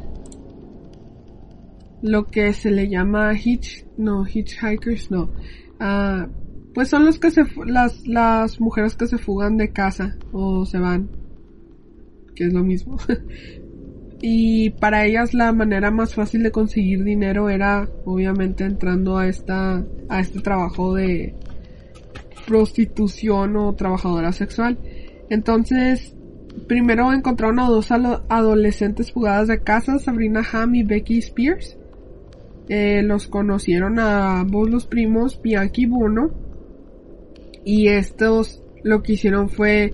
[2.02, 5.30] lo que se le llama hitch, no, hitchhikers, no.
[5.78, 6.28] Ah,
[6.74, 10.78] pues son los que se, las, las mujeres que se fugan de casa o se
[10.78, 11.10] van,
[12.34, 12.96] que es lo mismo.
[14.22, 19.84] y para ellas la manera más fácil de conseguir dinero era obviamente entrando a esta,
[20.08, 21.34] a este trabajo de
[22.46, 24.78] prostitución o trabajadora sexual.
[25.28, 26.16] Entonces,
[26.66, 31.76] Primero encontraron a dos adolescentes fugadas de casa, Sabrina Ham y Becky Spears.
[32.68, 36.30] Eh, los conocieron a ambos los primos, Bianchi y Bono.
[37.64, 39.92] Y estos lo que hicieron fue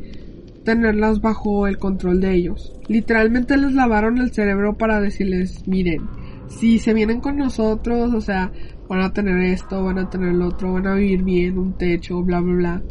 [0.65, 2.73] tenerlas bajo el control de ellos.
[2.89, 6.03] Literalmente les lavaron el cerebro para decirles, miren,
[6.49, 8.53] si se vienen con nosotros, o sea,
[8.89, 12.23] van a tener esto, van a tener lo otro, van a vivir bien, un techo,
[12.23, 12.83] bla, bla, bla.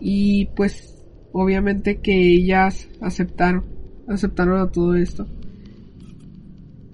[0.00, 0.89] Y pues
[1.32, 3.64] obviamente que ellas aceptaron,
[4.08, 5.26] aceptaron a todo esto.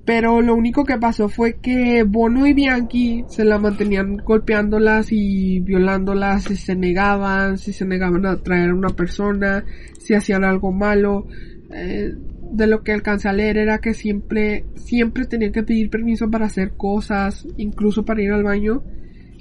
[0.07, 5.59] Pero lo único que pasó fue que Bono y Bianchi se la mantenían golpeándolas y
[5.59, 9.65] violándolas si se negaban, si se negaban a traer a una persona,
[9.99, 11.27] si hacían algo malo.
[11.73, 12.15] Eh,
[12.53, 16.47] de lo que alcancé a leer era que siempre, siempre tenían que pedir permiso para
[16.47, 18.85] hacer cosas, incluso para ir al baño.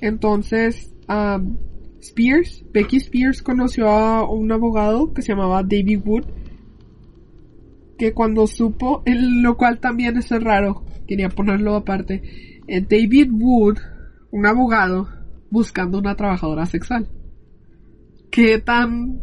[0.02, 0.94] Entonces,
[2.06, 6.26] Spears, Becky Spears conoció a un abogado que se llamaba David Wood,
[7.98, 12.22] que cuando supo, lo cual también es raro, quería ponerlo aparte,
[12.68, 13.78] eh, David Wood,
[14.32, 15.10] un abogado,
[15.50, 17.10] buscando una trabajadora sexual.
[18.32, 19.22] Qué tan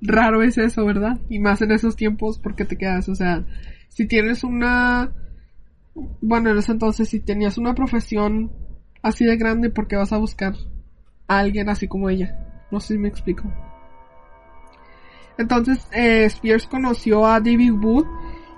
[0.00, 1.20] raro es eso, ¿verdad?
[1.28, 3.46] Y más en esos tiempos porque te quedas, o sea,
[3.88, 5.12] si tienes una,
[6.20, 8.52] bueno, en ese entonces, si tenías una profesión
[9.02, 10.54] así de grande, ¿por qué vas a buscar
[11.28, 12.36] alguien así como ella.
[12.70, 13.44] No sé si me explico.
[15.36, 18.06] Entonces eh, Spears conoció a David Wood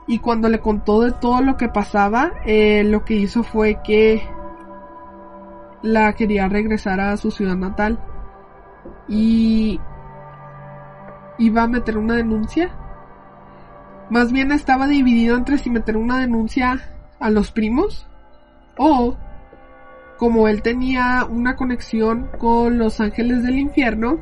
[0.06, 4.22] y cuando le contó de todo lo que pasaba, eh, lo que hizo fue que
[5.82, 7.98] la quería regresar a su ciudad natal
[9.08, 9.78] y
[11.38, 12.74] iba a meter una denuncia.
[14.08, 16.80] Más bien estaba dividido entre si meter una denuncia
[17.20, 18.06] a los primos
[18.76, 19.16] o
[20.20, 24.18] como él tenía una conexión con los ángeles del infierno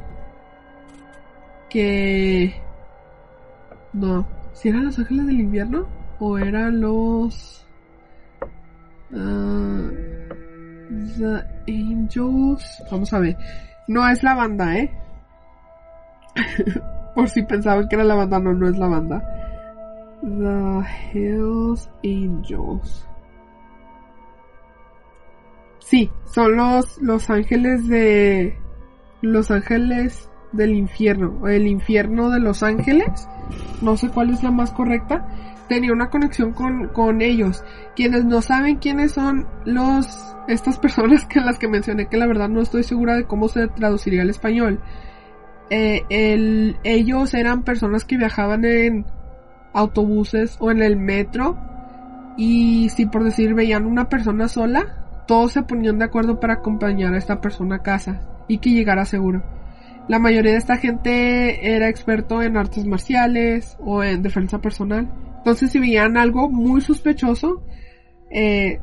[1.69, 2.55] que
[3.93, 5.89] no si eran los ángeles del invierno
[6.21, 7.67] o eran los
[9.11, 9.91] uh,
[11.19, 13.37] the angels vamos a ver.
[13.89, 14.93] No es la banda eh
[17.17, 19.21] por si pensaban que era la banda no no es la banda.
[20.23, 23.09] The Hells Angels
[25.89, 28.59] sí son los los ángeles de
[29.23, 33.29] los ángeles del infierno, el infierno de los ángeles,
[33.83, 35.27] no sé cuál es la más correcta,
[35.69, 37.63] tenía una conexión con, con ellos.
[37.95, 42.49] Quienes no saben quiénes son los, estas personas que las que mencioné, que la verdad
[42.49, 44.81] no estoy segura de cómo se traduciría al español.
[45.71, 49.05] Eh, el, ellos eran personas que viajaban en
[49.75, 51.59] autobuses o en el metro
[52.39, 54.98] y si por decir veían una persona sola,
[55.29, 59.05] todos se ponían de acuerdo para acompañar a esta persona a casa y que llegara
[59.05, 59.45] seguro.
[60.09, 65.13] La mayoría de esta gente era experto en artes marciales o en defensa personal.
[65.37, 67.63] Entonces si veían algo muy sospechoso,
[68.31, 68.81] eh,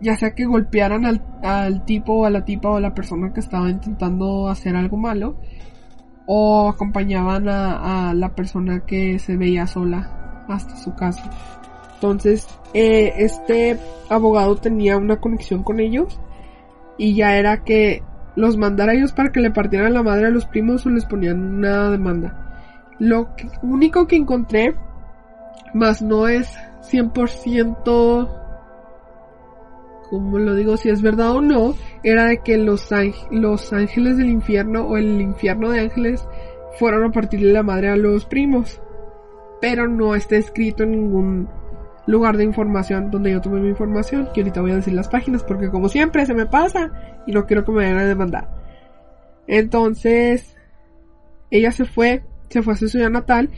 [0.00, 3.40] ya sea que golpearan al, tipo o a la tipa o a la persona que
[3.40, 5.38] estaba intentando hacer algo malo,
[6.26, 11.30] o acompañaban a, la persona que se veía sola hasta su casa.
[12.02, 16.18] Entonces, eh, este abogado tenía una conexión con ellos
[16.98, 18.02] y ya era que
[18.34, 21.40] los mandara ellos para que le partieran la madre a los primos o les ponían
[21.40, 22.90] una demanda.
[22.98, 23.28] Lo
[23.62, 24.74] único que encontré,
[25.74, 26.52] más no es
[26.90, 28.28] 100%
[30.10, 32.90] como lo digo, si es verdad o no, era de que los,
[33.30, 36.26] los ángeles del infierno o el infierno de ángeles
[36.80, 38.82] fueron a partirle la madre a los primos.
[39.60, 41.61] Pero no está escrito en ningún
[42.06, 45.44] lugar de información donde yo tomé mi información, que ahorita voy a decir las páginas
[45.44, 46.90] porque como siempre se me pasa
[47.26, 48.48] y no quiero que me vayan a demandar.
[49.46, 50.56] Entonces,
[51.50, 53.50] ella se fue, se fue a su ciudad natal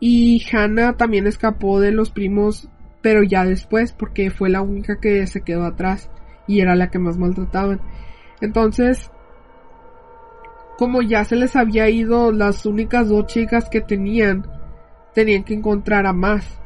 [0.00, 2.68] y Hannah también escapó de los primos,
[3.02, 6.10] pero ya después porque fue la única que se quedó atrás
[6.46, 7.80] y era la que más maltrataban.
[8.40, 9.10] Entonces,
[10.78, 14.46] como ya se les había ido las únicas dos chicas que tenían,
[15.14, 16.61] tenían que encontrar a más.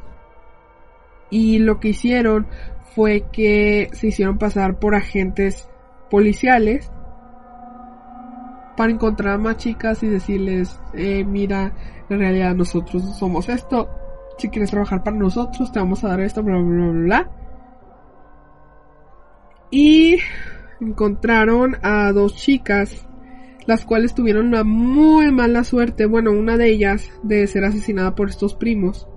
[1.29, 2.47] Y lo que hicieron
[2.95, 5.69] fue que se hicieron pasar por agentes
[6.09, 6.91] policiales
[8.75, 11.73] para encontrar a más chicas y decirles, eh, mira,
[12.09, 13.89] en realidad nosotros somos esto,
[14.37, 17.31] si quieres trabajar para nosotros, te vamos a dar esto, bla, bla, bla, bla.
[19.71, 20.17] Y
[20.79, 23.07] encontraron a dos chicas,
[23.65, 28.29] las cuales tuvieron una muy mala suerte, bueno, una de ellas de ser asesinada por
[28.29, 29.07] estos primos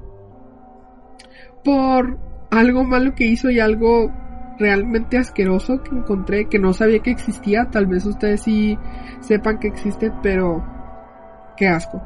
[1.64, 2.18] por
[2.51, 4.12] algo malo que hizo y algo
[4.59, 7.70] realmente asqueroso que encontré que no sabía que existía.
[7.70, 8.79] Tal vez ustedes sí
[9.20, 10.64] sepan que existe, pero
[11.57, 12.01] qué asco.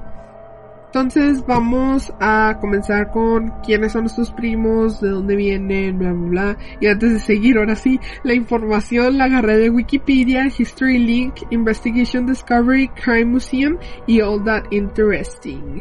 [0.87, 6.59] Entonces vamos a comenzar con quiénes son estos primos, de dónde vienen, bla bla bla.
[6.81, 12.27] Y antes de seguir, ahora sí, la información la agarré de Wikipedia, History Link, Investigation
[12.27, 15.81] Discovery, Crime Museum y All That Interesting.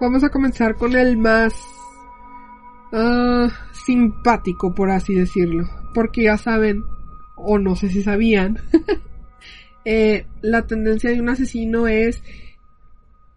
[0.00, 1.79] Vamos a comenzar con el más
[2.92, 5.68] uh, simpático, por así decirlo.
[5.94, 6.84] Porque ya saben,
[7.36, 8.58] o no sé si sabían,
[9.84, 12.22] eh, la tendencia de un asesino es,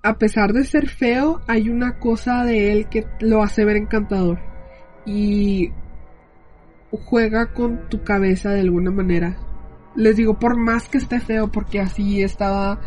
[0.03, 4.39] a pesar de ser feo, hay una cosa de él que lo hace ver encantador.
[5.05, 5.71] Y
[6.91, 9.37] juega con tu cabeza de alguna manera.
[9.95, 12.79] Les digo, por más que esté feo, porque así estaba,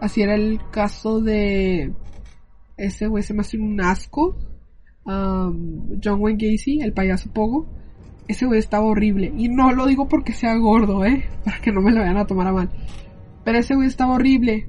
[0.00, 1.92] así era el caso de
[2.76, 4.36] ese güey, se me hace un asco
[5.04, 7.66] um, John Wayne Gacy, el payaso Pogo,
[8.28, 9.32] ese güey estaba horrible.
[9.36, 12.26] Y no lo digo porque sea gordo, eh, para que no me lo vayan a
[12.26, 12.70] tomar a mal.
[13.44, 14.66] Pero ese güey estaba horrible.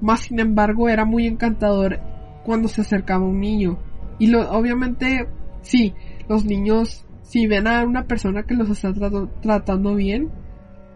[0.00, 2.00] Más sin embargo, era muy encantador
[2.44, 3.78] cuando se acercaba un niño.
[4.18, 5.28] Y lo, obviamente,
[5.62, 5.94] sí,
[6.28, 8.92] los niños, si ven a una persona que los está
[9.40, 10.30] tratando bien,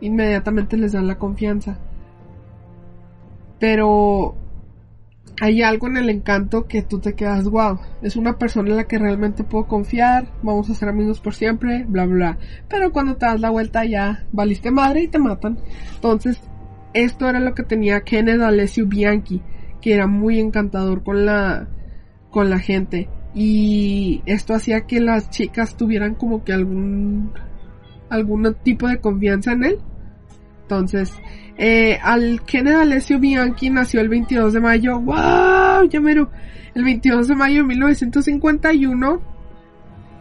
[0.01, 1.79] inmediatamente les dan la confianza.
[3.59, 4.37] Pero
[5.41, 8.85] hay algo en el encanto que tú te quedas, wow, es una persona en la
[8.85, 12.39] que realmente puedo confiar, vamos a ser amigos por siempre, bla, bla.
[12.69, 15.59] Pero cuando te das la vuelta ya valiste madre y te matan.
[15.95, 16.39] Entonces,
[16.93, 19.41] esto era lo que tenía Kenneth Alessio Bianchi,
[19.81, 21.69] que era muy encantador con la,
[22.31, 23.09] con la gente.
[23.35, 27.33] Y esto hacía que las chicas tuvieran como que algún,
[28.11, 29.79] algún tipo de confianza en él.
[30.63, 31.15] Entonces,
[31.63, 36.31] eh, al Kenneth Alessio Bianchi nació el 22 de mayo, wow, ya mero,
[36.75, 39.21] el 22 de mayo de 1951,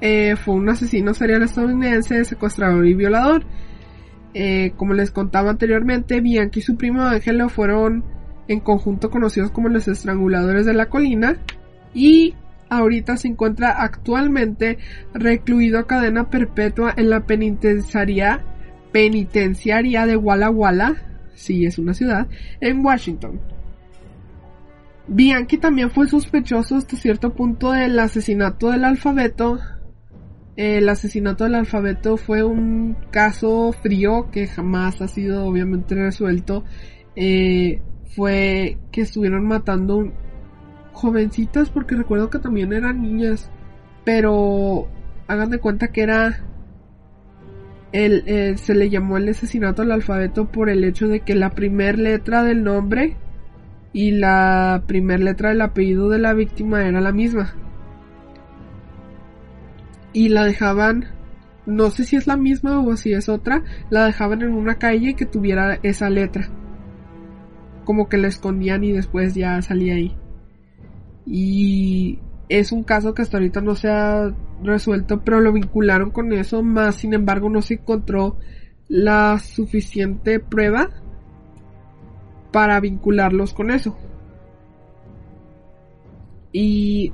[0.02, 3.46] eh, fue un asesino serial estadounidense, secuestrador y violador.
[4.34, 8.04] Eh, como les contaba anteriormente, Bianchi y su primo Angelo fueron
[8.50, 11.38] en conjunto conocidos como los estranguladores de la colina
[11.94, 12.36] y
[12.70, 14.78] ahorita se encuentra actualmente
[15.14, 18.44] recluido a cadena perpetua en la penitenciaria
[18.92, 20.96] penitenciaria de Walla Walla,
[21.40, 22.28] si es una ciudad,
[22.60, 23.40] en Washington.
[25.08, 29.60] Bianchi también fue sospechoso hasta cierto punto del asesinato del alfabeto.
[30.56, 36.64] El asesinato del alfabeto fue un caso frío que jamás ha sido obviamente resuelto.
[37.16, 37.82] Eh,
[38.16, 40.12] fue que estuvieron matando
[40.92, 43.50] jovencitas porque recuerdo que también eran niñas.
[44.04, 44.90] Pero
[45.28, 46.44] hagan de cuenta que era
[47.92, 51.52] el, eh, se le llamó el asesinato al alfabeto por el hecho de que la
[51.52, 53.18] primera letra del nombre
[53.94, 57.56] y la primera letra del apellido de la víctima era la misma.
[60.14, 61.06] Y la dejaban,
[61.66, 65.16] no sé si es la misma o si es otra, la dejaban en una calle
[65.16, 66.50] que tuviera esa letra.
[67.86, 70.16] Como que la escondían y después ya salía ahí.
[71.26, 72.20] Y
[72.50, 74.34] es un caso que hasta ahorita no se ha
[74.64, 78.38] resuelto, pero lo vincularon con eso, más sin embargo no se encontró
[78.88, 80.90] la suficiente prueba
[82.52, 83.98] para vincularlos con eso.
[86.52, 87.14] Y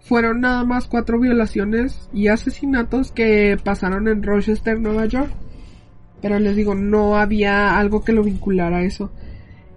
[0.00, 5.30] fueron nada más cuatro violaciones y asesinatos que pasaron en Rochester, Nueva York.
[6.22, 9.10] Pero les digo, no había algo que lo vinculara a eso.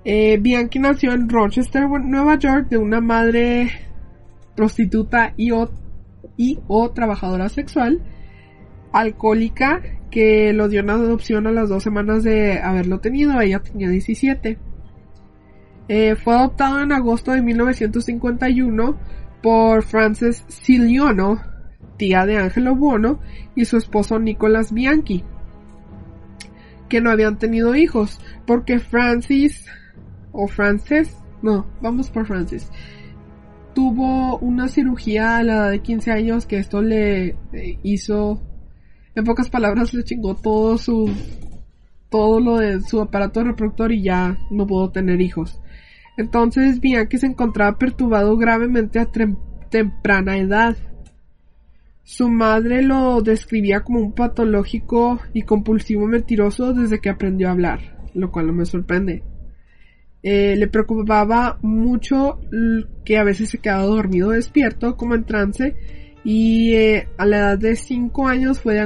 [0.06, 3.72] Eh, Bianchi nació en Rochester, Nueva York, de una madre
[4.56, 5.70] prostituta y o,
[6.38, 8.02] y o trabajadora sexual,
[8.92, 13.90] alcohólica, que lo dio en adopción a las dos semanas de haberlo tenido, ella tenía
[13.90, 14.58] 17.
[15.88, 18.98] Eh, fue adoptado en agosto de 1951
[19.42, 21.42] por Frances Siliono,
[21.98, 23.20] tía de Angelo Buono,
[23.56, 25.24] y su esposo Nicolas Bianchi,
[26.88, 29.66] que no habían tenido hijos, porque Francis,
[30.32, 32.70] o Frances, no, vamos por Francis,
[33.80, 38.42] tuvo una cirugía a la edad de 15 años que esto le eh, hizo,
[39.16, 41.10] en pocas palabras, le chingó todo su,
[42.10, 45.62] todo lo de su aparato reproductor y ya no pudo tener hijos.
[46.18, 49.10] Entonces que se encontraba perturbado gravemente a
[49.70, 50.76] temprana edad.
[52.04, 57.80] Su madre lo describía como un patológico y compulsivo mentiroso desde que aprendió a hablar,
[58.14, 59.24] lo cual no me sorprende.
[60.22, 62.40] Eh, le preocupaba mucho
[63.06, 65.76] que a veces se quedaba dormido despierto, como en trance,
[66.24, 68.78] y eh, a la edad de 5 años fue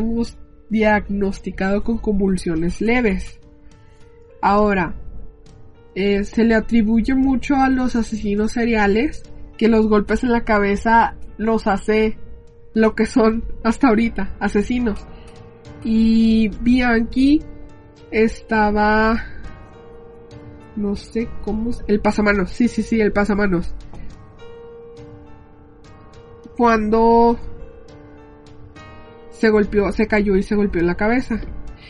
[0.70, 3.40] diagnosticado con convulsiones leves.
[4.42, 4.96] Ahora,
[5.96, 9.24] eh, se le atribuye mucho a los asesinos seriales
[9.58, 12.18] que los golpes en la cabeza los hace
[12.74, 15.06] lo que son hasta ahorita, asesinos.
[15.84, 17.42] Y Bianchi
[18.12, 19.33] estaba
[20.76, 21.71] no sé cómo.
[21.88, 23.74] El pasamanos, sí, sí, sí, el pasamanos.
[26.57, 27.38] Cuando
[29.32, 31.41] se golpeó, se cayó y se golpeó en la cabeza.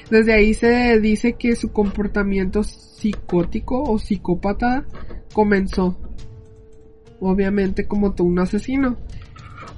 [0.10, 4.86] Desde ahí se dice que su comportamiento psicótico o psicópata
[5.34, 5.98] comenzó.
[7.20, 8.98] Obviamente como todo un asesino.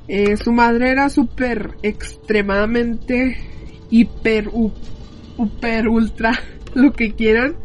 [0.07, 3.37] Eh, su madre era súper extremadamente
[3.89, 4.51] hiper,
[5.35, 6.31] super, ultra,
[6.75, 7.55] lo que quieran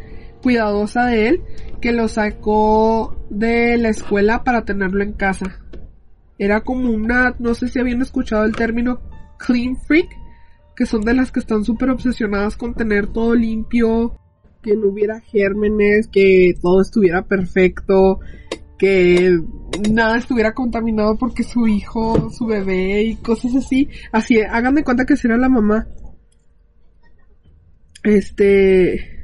[0.41, 1.41] cuidadosa de él
[1.81, 5.59] que lo sacó de la escuela para tenerlo en casa.
[6.37, 8.99] Era como una, no sé si habían escuchado el término
[9.37, 10.09] clean freak,
[10.75, 14.15] que son de las que están súper obsesionadas con tener todo limpio,
[14.61, 18.19] que no hubiera gérmenes, que todo estuviera perfecto,
[18.77, 19.39] que
[19.91, 23.89] nada estuviera contaminado porque su hijo, su bebé y cosas así.
[24.11, 25.87] Así, háganme cuenta que será la mamá.
[28.03, 29.20] Este,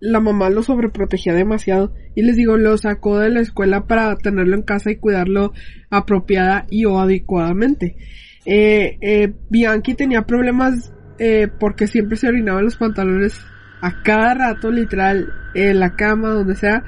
[0.00, 4.56] la mamá lo sobreprotegía demasiado y les digo, lo sacó de la escuela para tenerlo
[4.56, 5.52] en casa y cuidarlo
[5.90, 7.96] apropiada y o adecuadamente.
[8.44, 13.44] Eh, eh, Bianchi tenía problemas eh, porque siempre se orinaba los pantalones
[13.82, 16.84] a cada rato, literal, en la cama, donde sea,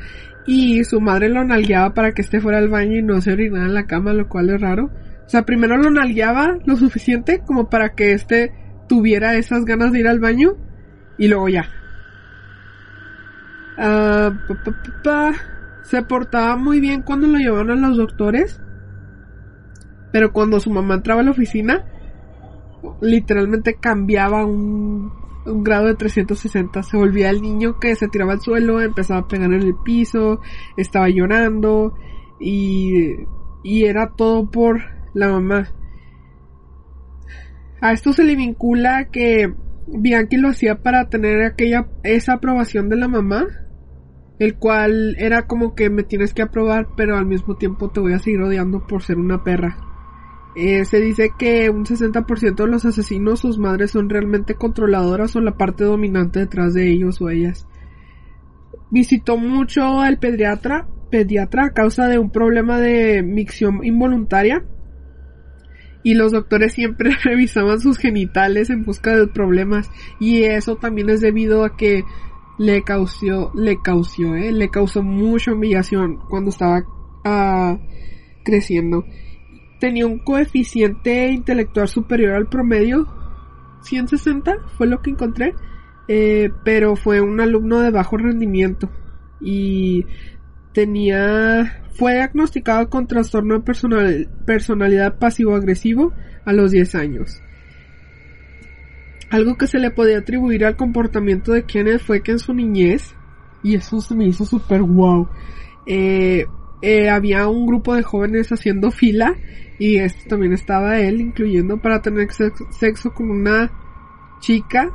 [0.46, 3.66] y su madre lo nalgueaba para que esté fuera del baño y no se orinara
[3.66, 4.90] en la cama, lo cual es raro.
[5.24, 8.52] O sea, primero lo nalgueaba lo suficiente como para que este
[8.88, 10.56] tuviera esas ganas de ir al baño
[11.16, 11.70] y luego ya,
[13.78, 14.32] Ah,
[15.82, 18.60] se portaba muy bien cuando lo llevaban a los doctores.
[20.12, 21.86] Pero cuando su mamá entraba a la oficina,
[23.00, 25.12] literalmente cambiaba un,
[25.46, 26.82] un grado de 360.
[26.82, 30.40] Se volvía el niño que se tiraba al suelo, empezaba a pegar en el piso,
[30.76, 31.94] estaba llorando
[32.40, 33.14] y,
[33.62, 34.80] y era todo por
[35.14, 35.68] la mamá.
[37.80, 39.52] A esto se le vincula que
[39.86, 43.46] Bianchi lo hacía para tener aquella, esa aprobación de la mamá,
[44.38, 48.12] el cual era como que me tienes que aprobar, pero al mismo tiempo te voy
[48.12, 49.76] a seguir odiando por ser una perra.
[50.54, 55.40] Eh, se dice que un 60% de los asesinos, sus madres son realmente controladoras o
[55.40, 57.66] la parte dominante detrás de ellos o ellas.
[58.90, 64.64] Visitó mucho al pediatra, pediatra a causa de un problema de micción involuntaria
[66.02, 71.20] y los doctores siempre revisaban sus genitales en busca de problemas y eso también es
[71.20, 72.04] debido a que
[72.58, 76.84] le causó, le causó, eh, le causó mucha humillación cuando estaba
[77.24, 77.78] ah,
[78.44, 79.04] creciendo.
[79.80, 83.06] Tenía un coeficiente intelectual superior al promedio,
[83.80, 85.54] 160 fue lo que encontré,
[86.08, 88.88] eh, pero fue un alumno de bajo rendimiento
[89.40, 90.06] y
[90.72, 96.12] tenía fue diagnosticado con trastorno de personalidad pasivo-agresivo
[96.44, 97.42] a los 10 años.
[99.30, 103.14] Algo que se le podía atribuir al comportamiento de Kenneth fue que en su niñez,
[103.62, 105.28] y eso se me hizo súper wow,
[105.86, 106.46] eh,
[106.82, 109.36] eh, había un grupo de jóvenes haciendo fila
[109.78, 112.28] y esto también estaba él incluyendo para tener
[112.70, 113.70] sexo con una
[114.40, 114.90] chica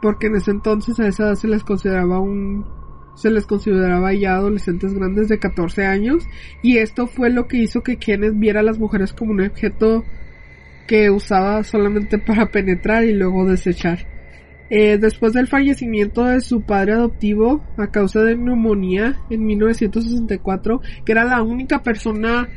[0.00, 2.83] porque en ese entonces a esa edad se les consideraba un
[3.14, 6.24] se les consideraba ya adolescentes grandes de 14 años
[6.62, 10.04] y esto fue lo que hizo que Kenneth viera a las mujeres como un objeto
[10.86, 14.06] que usaba solamente para penetrar y luego desechar.
[14.70, 21.12] Eh, después del fallecimiento de su padre adoptivo a causa de neumonía en 1964, que
[21.12, 22.48] era la única persona,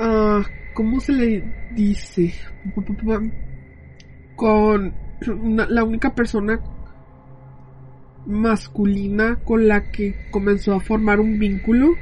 [0.00, 0.42] uh,
[0.74, 2.34] ¿cómo se le dice?
[4.34, 4.92] Con
[5.68, 6.60] la única persona
[8.26, 11.94] masculina con la que comenzó a formar un vínculo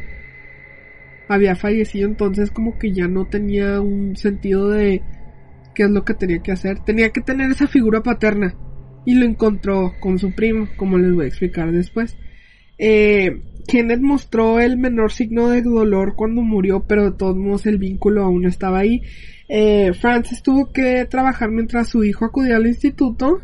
[1.29, 5.03] había fallecido entonces como que ya no tenía un sentido de
[5.75, 6.81] qué es lo que tenía que hacer.
[6.81, 8.55] Tenía que tener esa figura paterna
[9.05, 12.17] y lo encontró con su primo como les voy a explicar después.
[12.79, 17.79] Eh, Kenneth mostró el menor signo de dolor cuando murió pero de todos modos el
[17.79, 19.03] vínculo aún estaba ahí.
[19.49, 23.41] Eh, Francis tuvo que trabajar mientras su hijo acudía al instituto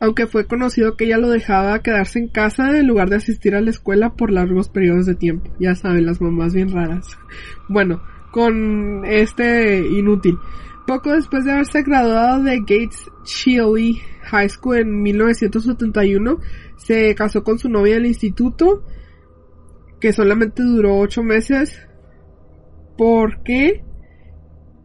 [0.00, 3.60] aunque fue conocido que ella lo dejaba quedarse en casa en lugar de asistir a
[3.60, 5.50] la escuela por largos periodos de tiempo.
[5.60, 7.18] Ya saben, las mamás bien raras.
[7.68, 10.38] Bueno, con este inútil.
[10.86, 16.38] Poco después de haberse graduado de Gates Chili High School en 1971,
[16.78, 18.82] se casó con su novia del instituto,
[20.00, 21.78] que solamente duró ocho meses,
[22.96, 23.84] porque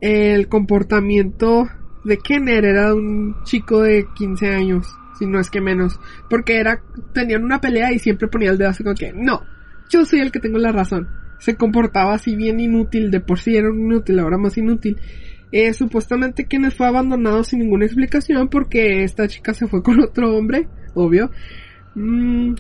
[0.01, 1.69] el comportamiento
[2.03, 4.85] de Kenner era un chico de 15 años
[5.17, 5.99] si no es que menos,
[6.29, 6.81] porque era,
[7.13, 9.43] tenían una pelea y siempre ponía el dedo así como que, no,
[9.89, 11.07] yo soy el que tengo la razón.
[11.39, 14.97] Se comportaba así bien inútil, de por sí era inútil, ahora más inútil.
[15.51, 20.35] Eh, supuestamente quienes fue abandonado sin ninguna explicación porque esta chica se fue con otro
[20.35, 21.31] hombre, obvio.
[21.93, 22.55] Mm,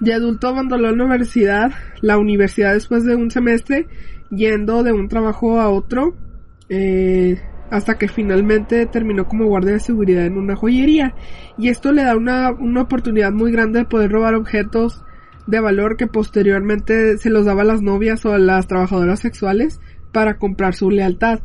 [0.00, 3.86] de adulto abandonó la universidad, la universidad después de un semestre,
[4.30, 6.16] yendo de un trabajo a otro.
[6.68, 7.40] Eh,
[7.74, 11.12] hasta que finalmente terminó como guardia de seguridad en una joyería.
[11.58, 15.02] Y esto le da una, una oportunidad muy grande de poder robar objetos
[15.48, 19.80] de valor que posteriormente se los daba a las novias o a las trabajadoras sexuales
[20.12, 21.40] para comprar su lealtad.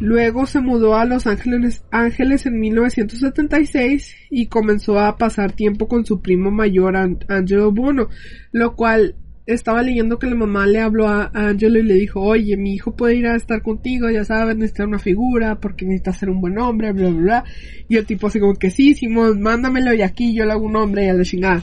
[0.00, 6.06] Luego se mudó a Los Ángeles, Ángeles en 1976 y comenzó a pasar tiempo con
[6.06, 8.08] su primo mayor Angelo Bono,
[8.50, 9.16] lo cual
[9.46, 12.96] estaba leyendo que la mamá le habló a, Angelo y le dijo, oye, mi hijo
[12.96, 16.58] puede ir a estar contigo, ya sabes, necesita una figura porque necesita ser un buen
[16.58, 17.44] hombre, bla, bla, bla.
[17.88, 20.76] Y el tipo así como que sí, Simón, mándamelo y aquí yo le hago un
[20.76, 21.62] hombre y a la chingada.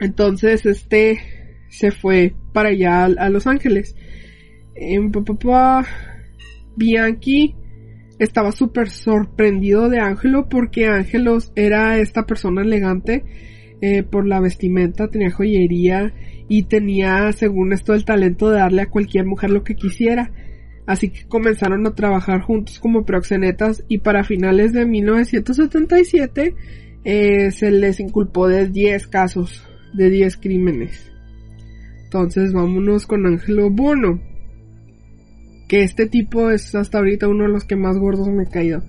[0.00, 1.20] Entonces, este,
[1.68, 3.94] se fue para allá a, Los Ángeles.
[4.74, 5.86] En papá,
[6.76, 7.54] Bianchi
[8.18, 13.24] estaba súper sorprendido de Ángelo porque Ángelos era esta persona elegante
[13.82, 16.14] eh, por la vestimenta, tenía joyería
[16.48, 20.30] y tenía, según esto, el talento de darle a cualquier mujer lo que quisiera.
[20.86, 26.54] Así que comenzaron a trabajar juntos como proxenetas y para finales de 1977
[27.04, 31.10] eh, se les inculpó de 10 casos, de 10 crímenes.
[32.04, 34.20] Entonces vámonos con Ángelo Bono.
[35.66, 38.84] Que este tipo es hasta ahorita uno de los que más gordos me ha caído.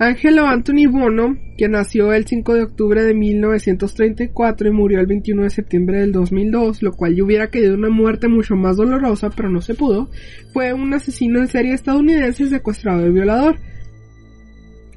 [0.00, 5.42] Angelo Anthony Bono, que nació el 5 de octubre de 1934 y murió el 21
[5.42, 9.50] de septiembre del 2002, lo cual yo hubiera querido una muerte mucho más dolorosa, pero
[9.50, 10.08] no se pudo,
[10.54, 13.58] fue un asesino en serie estadounidense secuestrado y violador,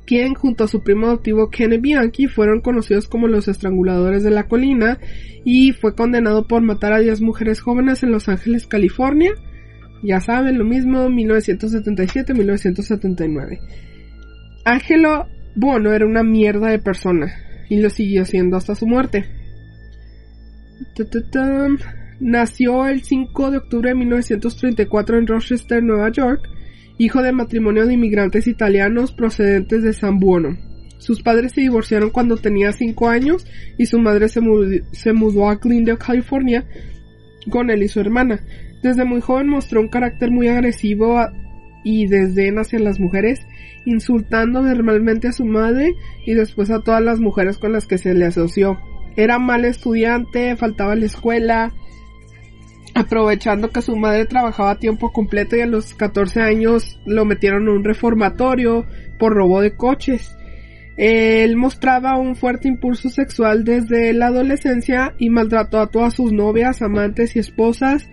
[0.06, 4.48] quien junto a su primo adoptivo Kenny Bianchi fueron conocidos como los estranguladores de la
[4.48, 5.00] colina
[5.44, 9.34] y fue condenado por matar a 10 mujeres jóvenes en Los Ángeles, California.
[10.02, 13.60] Ya saben, lo mismo, 1977-1979.
[14.66, 17.34] Angelo Bono era una mierda de persona
[17.70, 19.26] y lo siguió siendo hasta su muerte.
[22.20, 26.48] Nació el 5 de octubre de 1934 en Rochester, Nueva York,
[26.98, 30.58] hijo de matrimonio de inmigrantes italianos procedentes de San Buono.
[31.00, 33.46] Sus padres se divorciaron cuando tenía 5 años
[33.78, 36.66] y su madre se, mudó a Glendale, California,
[37.50, 38.40] con él y su hermana.
[38.82, 41.20] Desde muy joven mostró un carácter muy agresivo
[41.84, 43.46] y desdén hacia las mujeres
[43.86, 48.14] insultando verbalmente a su madre y después a todas las mujeres con las que se
[48.14, 48.80] le asoció.
[49.16, 51.72] Era mal estudiante, faltaba a la escuela,
[52.96, 57.64] aprovechando que su madre trabajaba a tiempo completo y a los 14 años lo metieron
[57.64, 58.86] en un reformatorio
[59.20, 60.36] por robo de coches.
[60.96, 66.84] Él mostraba un fuerte impulso sexual desde la adolescencia y maltrató a todas sus novias,
[66.84, 68.08] amantes y esposas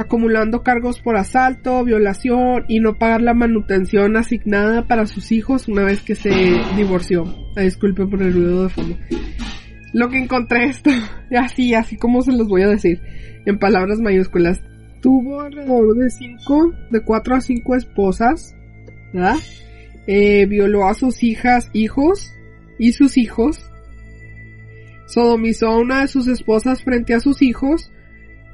[0.00, 5.84] acumulando cargos por asalto, violación y no pagar la manutención asignada para sus hijos una
[5.84, 6.30] vez que se
[6.74, 7.24] divorció.
[7.54, 8.96] Ah, disculpe por el ruido de fondo.
[9.92, 10.90] Lo que encontré esto,
[11.38, 13.02] así, así como se los voy a decir,
[13.44, 14.62] en palabras mayúsculas.
[15.02, 18.54] Tuvo alrededor de cinco, de cuatro a cinco esposas,
[19.12, 19.36] ¿verdad?
[20.06, 22.32] Eh, violó a sus hijas, hijos
[22.78, 23.70] y sus hijos.
[25.06, 27.90] Sodomizó a una de sus esposas frente a sus hijos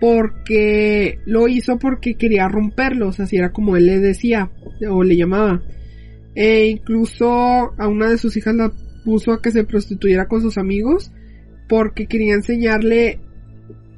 [0.01, 4.51] porque lo hizo porque quería romperlos, así era como él le decía
[4.89, 5.63] o le llamaba.
[6.35, 7.29] E incluso
[7.79, 8.73] a una de sus hijas la
[9.05, 11.13] puso a que se prostituyera con sus amigos
[11.69, 13.21] porque quería enseñarle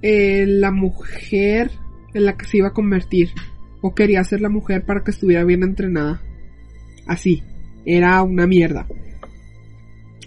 [0.02, 1.70] eh, la mujer
[2.14, 3.30] en la que se iba a convertir
[3.82, 6.22] o quería ser la mujer para que estuviera bien entrenada.
[7.06, 7.42] Así,
[7.84, 8.86] era una mierda.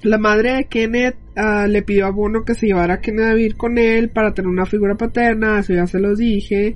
[0.04, 3.34] La madre de Kenneth uh, le pidió a Bono que se llevara a Kenneth a
[3.34, 6.76] vivir con él para tener una figura paterna, eso ya se los dije.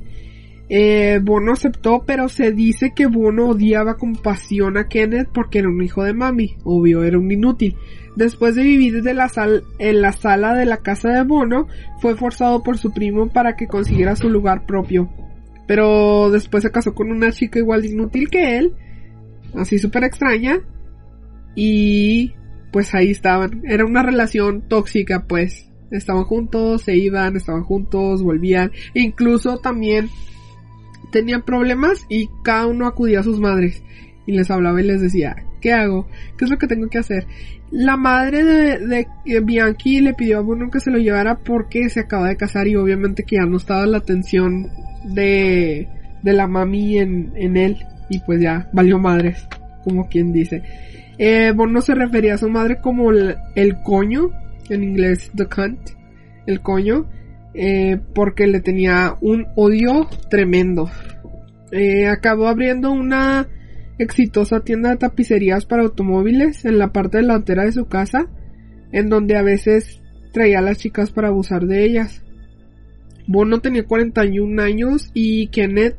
[0.67, 5.69] Eh, Bono aceptó, pero se dice que Bono odiaba con pasión a Kenneth porque era
[5.69, 7.75] un hijo de mami, obvio, era un inútil.
[8.15, 11.67] Después de vivir de la sal en la sala de la casa de Bono,
[11.99, 15.09] fue forzado por su primo para que consiguiera su lugar propio.
[15.67, 18.73] Pero después se casó con una chica igual de inútil que él,
[19.55, 20.59] así súper extraña,
[21.55, 22.33] y
[22.75, 23.61] pues ahí estaban.
[23.63, 25.71] Era una relación tóxica, pues.
[25.91, 28.73] Estaban juntos, se iban, estaban juntos, volvían.
[28.93, 30.09] E incluso también
[31.09, 33.81] tenían problemas y cada uno acudía a sus madres.
[34.27, 36.09] Y les hablaba y les decía, ¿qué hago?
[36.37, 37.25] ¿Qué es lo que tengo que hacer?
[37.71, 39.07] La madre de,
[39.39, 42.75] Bianchi le pidió a Bruno que se lo llevara porque se acaba de casar y
[42.75, 44.69] obviamente que ya no estaba la atención
[45.05, 45.87] de,
[46.23, 47.77] de la mami en, en él.
[48.09, 49.47] Y pues ya, valió madres,
[49.85, 50.61] como quien dice.
[51.17, 53.37] Eh, Bono se refería a su madre como el,
[53.83, 54.31] coño,
[54.69, 55.79] en inglés the cunt,
[56.45, 57.09] el coño,
[57.53, 60.89] eh, porque le tenía un odio tremendo.
[61.71, 63.47] Eh, acabó abriendo una
[63.97, 68.27] exitosa tienda de tapicerías para automóviles en la parte delantera de su casa,
[68.91, 70.01] en donde a veces
[70.33, 72.21] traía a las chicas para abusar de ellas.
[73.27, 75.95] Bono tenía 41 años y Kenneth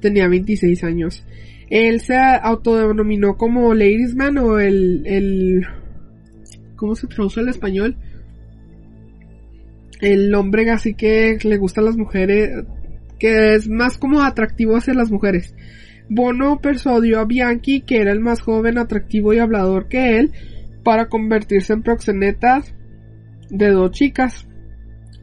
[0.00, 1.24] tenía 26 años.
[1.70, 5.66] Él se autodenominó como Ladies Man o el, el,
[6.76, 7.96] ¿cómo se traduce al español?
[10.00, 12.64] El hombre así que le gustan las mujeres,
[13.18, 15.54] que es más como atractivo hacia las mujeres.
[16.08, 20.32] Bono persuadió a Bianchi, que era el más joven, atractivo y hablador que él,
[20.82, 22.62] para convertirse en proxeneta
[23.50, 24.46] de dos chicas.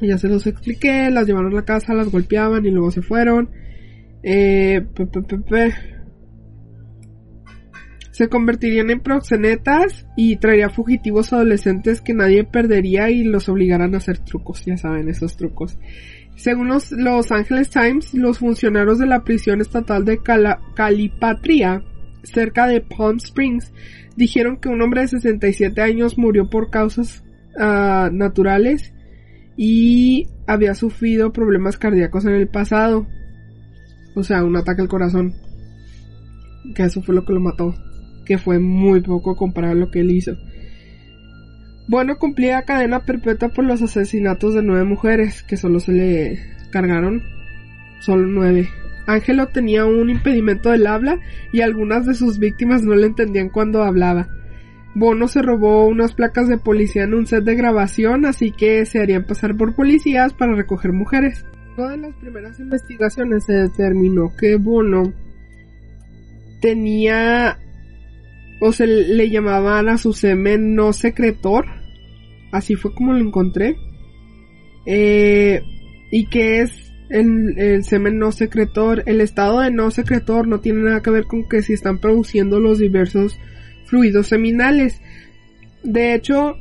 [0.02, 3.52] Ya se los expliqué, las llevaron a la casa, las golpeaban y luego se fueron.
[4.24, 4.84] Eh,
[8.22, 13.98] se convertirían en proxenetas y traería fugitivos adolescentes que nadie perdería y los obligaran a
[13.98, 15.80] hacer trucos, ya saben, esos trucos.
[16.36, 20.20] Según los Los Angeles Times, los funcionarios de la prisión estatal de
[20.76, 21.84] Calipatria,
[22.22, 23.74] cerca de Palm Springs,
[24.16, 27.24] dijeron que un hombre de 67 años murió por causas
[27.56, 28.94] uh, naturales
[29.58, 33.08] y había sufrido problemas cardíacos en el pasado.
[34.16, 35.34] O sea, un ataque al corazón.
[36.76, 37.74] Que eso fue lo que lo mató
[38.26, 40.38] que fue muy poco comparado a lo que él hizo.
[41.88, 46.40] Bueno, cumplía cadena perpetua por los asesinatos de nueve mujeres, que solo se le
[46.72, 47.22] cargaron
[48.00, 48.70] solo nueve.
[49.08, 51.20] Ángelo tenía un impedimento del habla
[51.52, 54.30] y algunas de sus víctimas no le entendían cuando hablaba.
[54.94, 59.00] Bono se robó unas placas de policía en un set de grabación, así que se
[59.00, 61.46] harían pasar por policías para recoger mujeres.
[61.76, 65.14] Todas las primeras investigaciones se determinó que Bono
[66.62, 67.58] tenía
[68.62, 71.66] o se le llamaban a su semen no secretor,
[72.52, 73.76] así fue como lo encontré,
[74.86, 75.64] eh,
[76.12, 76.72] y que es
[77.10, 79.04] el, el, semen no secretor.
[79.08, 82.60] El estado de no secretor no tiene nada que ver con que si están produciendo
[82.60, 83.38] los diversos
[83.86, 85.02] fluidos seminales.
[85.84, 86.56] De hecho,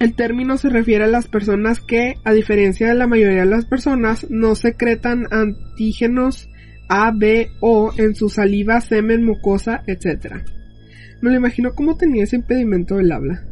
[0.00, 3.66] el término se refiere a las personas que, a diferencia de la mayoría de las
[3.66, 6.48] personas, no secretan antígenos
[6.88, 10.42] A, B, O en su saliva, semen, mucosa, etc.
[11.22, 13.42] Me lo imagino cómo tenía ese impedimento del habla.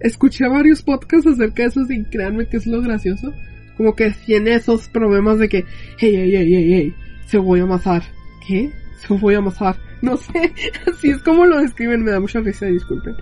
[0.00, 3.32] Escuché varios podcasts acerca de eso y créanme que es lo gracioso
[3.80, 5.64] como que tiene esos problemas de que,
[5.96, 6.94] hey, hey, hey, hey, hey,
[7.24, 8.02] se voy a amasar.
[8.46, 8.70] ¿Qué?
[8.96, 9.74] Se voy a amasar.
[10.02, 10.52] No sé,
[10.86, 13.14] así es como lo describen, me da mucha risa, disculpen.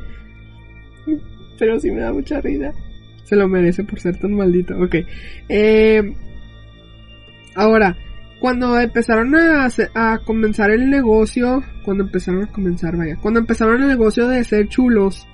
[1.61, 2.73] Pero sí me da mucha risa.
[3.23, 4.77] Se lo merece por ser tan maldito.
[4.81, 4.97] Ok.
[5.49, 6.13] Eh,
[7.55, 7.97] ahora,
[8.41, 13.89] cuando empezaron a, a comenzar el negocio, cuando empezaron a comenzar, vaya, cuando empezaron el
[13.89, 15.27] negocio de ser chulos,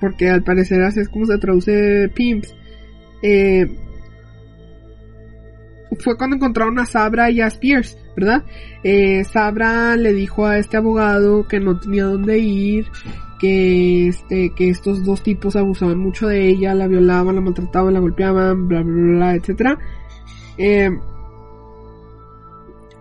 [0.00, 2.54] porque al parecer así es como se traduce pimps,
[3.22, 3.66] eh,
[5.98, 8.44] fue cuando encontraron a Sabra y a Spears, ¿verdad?
[8.84, 12.86] Eh, Sabra le dijo a este abogado que no tenía dónde ir,
[13.40, 18.00] que este, que estos dos tipos abusaban mucho de ella, la violaban, la maltrataban, la
[18.00, 19.78] golpeaban, bla bla bla, etcétera.
[20.58, 20.90] Eh,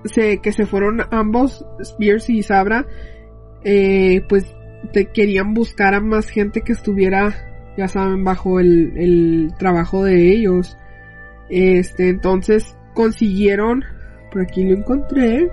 [0.06, 2.86] se, que se fueron ambos, Spears y Sabra,
[3.64, 4.56] eh, pues
[4.94, 7.34] te querían buscar a más gente que estuviera,
[7.78, 10.78] ya saben, bajo el, trabajo de ellos.
[11.50, 13.84] Este, entonces consiguieron,
[14.32, 15.50] por aquí lo encontré,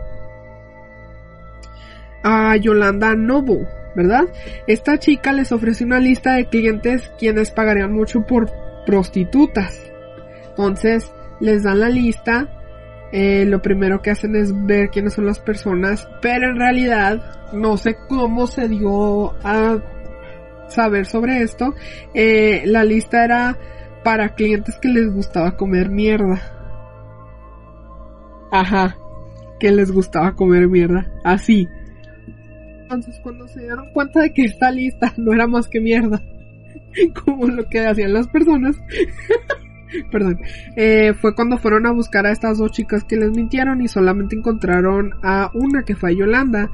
[2.23, 4.25] a Yolanda Novo, ¿verdad?
[4.67, 8.51] Esta chica les ofrece una lista de clientes quienes pagarían mucho por
[8.87, 9.81] prostitutas.
[10.51, 12.49] Entonces, les dan la lista.
[13.17, 17.77] Eh, lo primero que hacen es ver quiénes son las personas, pero en realidad no
[17.77, 19.79] sé cómo se dio a
[20.67, 21.77] saber sobre esto.
[22.13, 23.57] Eh, la lista era
[24.03, 26.43] para clientes que les gustaba comer mierda.
[28.51, 28.97] Ajá,
[29.61, 31.07] que les gustaba comer mierda.
[31.23, 31.69] Así.
[32.83, 36.21] Entonces cuando se dieron cuenta de que esta lista no era más que mierda,
[37.25, 38.75] como lo que hacían las personas,
[40.11, 40.39] perdón,
[40.77, 44.37] eh, fue cuando fueron a buscar a estas dos chicas que les mintieron y solamente
[44.37, 46.71] encontraron a una que fue Yolanda.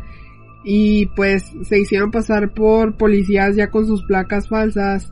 [0.62, 5.11] Y pues se hicieron pasar por policías ya con sus placas falsas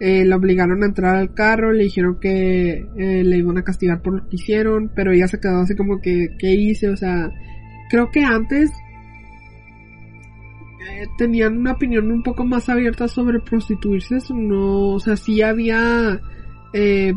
[0.00, 4.00] eh, la obligaron a entrar al carro, le dijeron que eh, le iban a castigar
[4.00, 6.88] por lo que hicieron, pero ella se quedó así como que, ¿qué hice?
[6.88, 7.32] O sea,
[7.90, 8.70] creo que antes
[10.88, 16.20] eh, tenían una opinión un poco más abierta sobre prostituirse, no, o sea, sí había
[16.72, 17.14] eh,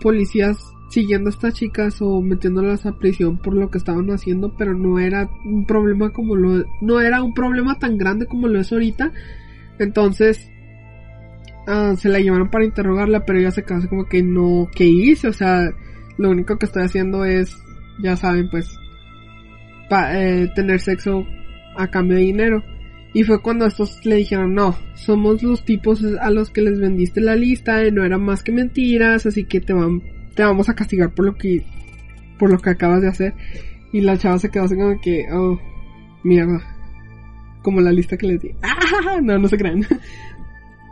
[0.00, 4.74] policías siguiendo a estas chicas o metiéndolas a prisión por lo que estaban haciendo, pero
[4.74, 8.72] no era un problema como lo, no era un problema tan grande como lo es
[8.72, 9.12] ahorita,
[9.78, 10.50] entonces,
[11.66, 15.28] Ah, se la llevaron para interrogarla, pero ella se quedó como que no, ¿qué hice?
[15.28, 15.68] O sea,
[16.16, 17.56] lo único que estoy haciendo es,
[18.00, 18.78] ya saben, pues,
[19.90, 21.26] eh, tener sexo
[21.76, 22.62] a cambio de dinero.
[23.16, 27.22] Y fue cuando estos le dijeron, no, somos los tipos a los que les vendiste
[27.22, 30.02] la lista, no eran más que mentiras, así que te, van,
[30.34, 31.64] te vamos a castigar por lo que,
[32.38, 33.32] por lo que acabas de hacer.
[33.90, 35.58] Y la chava se quedó así como que, oh,
[36.24, 36.60] mierda.
[37.62, 38.50] Como la lista que les di.
[38.62, 39.18] ¡Ah!
[39.22, 39.86] No, no se crean.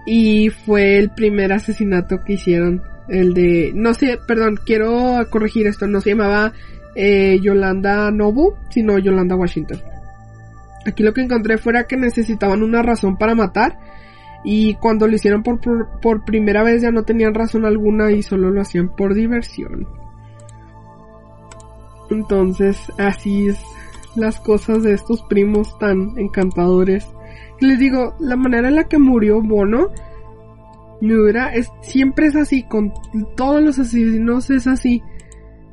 [0.06, 2.80] y fue el primer asesinato que hicieron.
[3.06, 6.54] El de, no sé, perdón, quiero corregir esto, no se llamaba
[6.94, 9.78] eh, Yolanda Nobu, sino Yolanda Washington.
[10.86, 13.78] Aquí lo que encontré fuera que necesitaban una razón para matar
[14.44, 15.60] y cuando lo hicieron por,
[16.00, 19.88] por, primera vez ya no tenían razón alguna y solo lo hacían por diversión.
[22.10, 23.58] Entonces, así es
[24.14, 27.06] las cosas de estos primos tan encantadores
[27.60, 29.88] les digo, la manera en la que murió Bono,
[31.00, 32.92] Miura, es, siempre es así, con
[33.36, 35.02] todos los asesinos es así.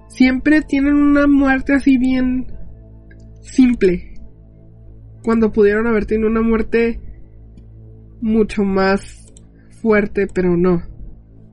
[0.08, 2.48] Siempre tienen una muerte así bien
[3.42, 4.11] simple.
[5.24, 7.00] Cuando pudieron haber tenido una muerte
[8.22, 9.34] mucho más
[9.82, 10.84] fuerte, pero no.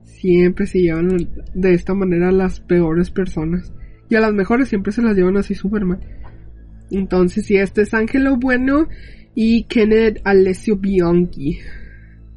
[0.03, 3.73] Siempre se llevan de esta manera a las peores personas.
[4.09, 5.99] Y a las mejores siempre se las llevan así súper mal.
[6.91, 8.87] Entonces, si este es Ángelo Bueno,
[9.35, 11.59] y Kenneth Alessio Bianchi.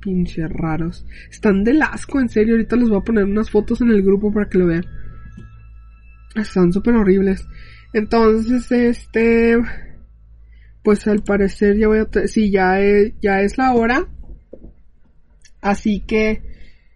[0.00, 1.06] Pinche raros.
[1.30, 2.54] Están de asco, en serio.
[2.54, 4.84] Ahorita les voy a poner unas fotos en el grupo para que lo vean.
[6.34, 7.46] Están súper horribles.
[7.92, 9.58] Entonces, este...
[10.82, 12.26] Pues al parecer ya voy a...
[12.26, 14.08] Si ya es, ya es la hora.
[15.60, 16.42] Así que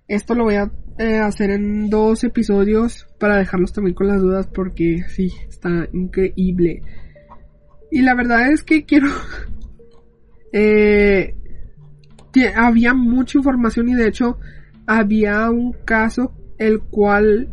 [0.09, 4.49] esto lo voy a eh, hacer en dos episodios para dejarlos también con las dudas
[4.49, 6.83] porque sí, está increíble.
[7.91, 9.09] Y la verdad es que quiero...
[10.53, 11.35] eh,
[12.55, 14.39] había mucha información y de hecho
[14.87, 17.49] había un caso el cual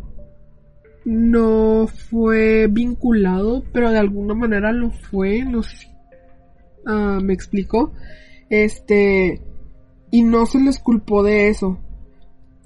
[1.04, 5.93] no fue vinculado, pero de alguna manera lo fue, no sé si
[6.86, 7.92] uh, me explicó.
[8.50, 9.40] Este,
[10.10, 11.80] y no se les culpó de eso.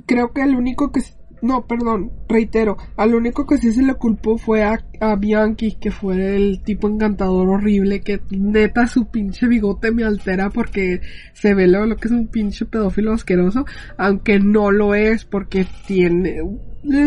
[0.06, 1.00] Creo que el único que,
[1.40, 5.90] no, perdón, reitero, al único que sí se le culpó fue a, a, Bianchi, que
[5.90, 11.00] fue el tipo encantador horrible, que neta su pinche bigote me altera porque
[11.32, 13.64] se ve lo, lo que es un pinche pedófilo asqueroso,
[13.96, 16.42] aunque no lo es porque tiene,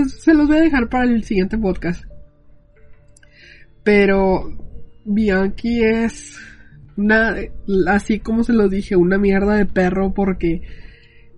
[0.08, 2.04] se los voy a dejar para el siguiente podcast.
[3.84, 4.58] Pero
[5.06, 6.51] Bianchi es
[7.02, 7.36] una,
[7.88, 10.62] así como se los dije, una mierda de perro porque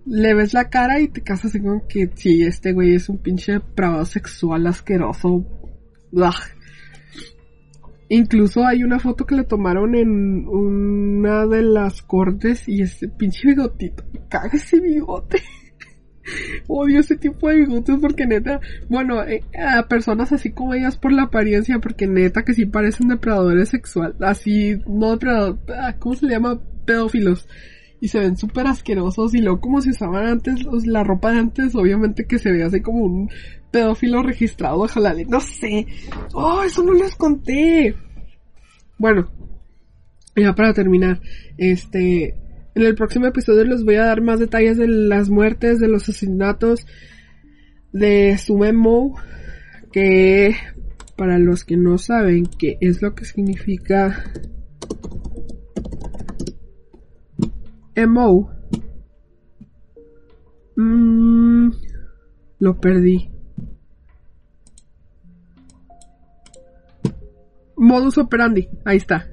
[0.06, 3.60] le ves la cara y te casas como que sí, este güey es un pinche
[3.60, 5.44] pravado sexual asqueroso.
[8.08, 13.48] Incluso hay una foto que le tomaron en una de las cortes y ese pinche
[13.48, 15.42] bigotito, caga ese bigote.
[16.68, 21.12] Odio ese tipo de bigotes porque neta, bueno, eh, a personas así como ellas por
[21.12, 26.26] la apariencia, porque neta que sí parecen depredadores sexuales, así, no depredadores, ah, ¿cómo se
[26.26, 26.60] le llama?
[26.84, 27.48] Pedófilos.
[28.00, 31.74] Y se ven súper asquerosos y luego como se usaban antes, la ropa de antes,
[31.74, 33.30] obviamente que se ve así como un
[33.70, 35.86] pedófilo registrado, ojalá, no sé.
[36.32, 37.94] Oh, eso no les conté.
[38.98, 39.28] Bueno,
[40.36, 41.20] ya para terminar,
[41.56, 42.34] este,
[42.74, 46.02] en el próximo episodio les voy a dar más detalles de las muertes, de los
[46.04, 46.86] asesinatos
[47.92, 49.16] de Sumemo,
[49.92, 50.56] que
[51.16, 54.24] para los que no saben qué es lo que significa
[57.96, 58.50] MO,
[60.76, 61.70] mmm,
[62.58, 63.30] lo perdí.
[67.76, 69.28] Modus operandi, ahí está.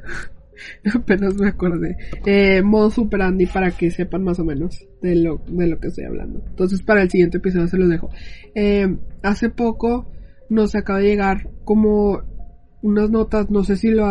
[0.94, 1.98] Apenas me acordé.
[2.26, 5.88] Eh, modo Super Andy para que sepan más o menos de lo, de lo que
[5.88, 6.44] estoy hablando.
[6.48, 8.10] Entonces para el siguiente episodio se los dejo.
[8.56, 10.12] Eh, hace poco
[10.50, 12.24] nos acaba de llegar como
[12.82, 14.06] unas notas, no sé si lo,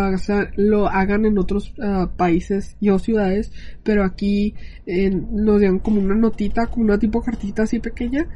[0.57, 4.55] lo hagan en otros uh, países y o ciudades, pero aquí
[4.87, 8.29] eh, nos dieron como una notita, como una tipo cartita así pequeña,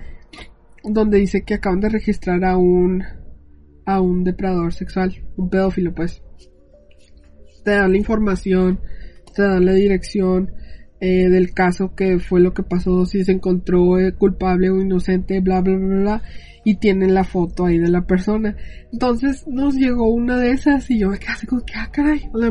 [0.83, 3.05] donde dice que acaban de registrar a un,
[3.87, 6.23] a un depredador sexual, un pedófilo pues
[7.65, 8.81] te dan la información,
[9.35, 10.53] te dan la dirección
[11.01, 15.41] eh, del caso, que fue lo que pasó, si se encontró eh, culpable o inocente,
[15.41, 16.23] bla, bla, bla, bla,
[16.65, 18.57] y tienen la foto ahí de la persona.
[18.93, 22.23] Entonces nos llegó una de esas y yo me quedé así como que, ah, caray,
[22.33, 22.51] o sea,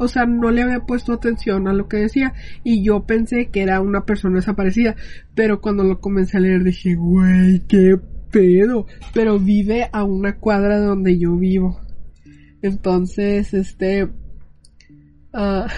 [0.00, 3.62] o sea, no le había puesto atención a lo que decía y yo pensé que
[3.62, 4.94] era una persona desaparecida,
[5.34, 7.96] pero cuando lo comencé a leer dije, güey, qué
[8.30, 11.80] pedo, pero vive a una cuadra donde yo vivo.
[12.60, 14.08] Entonces, este,
[15.32, 15.68] Ah,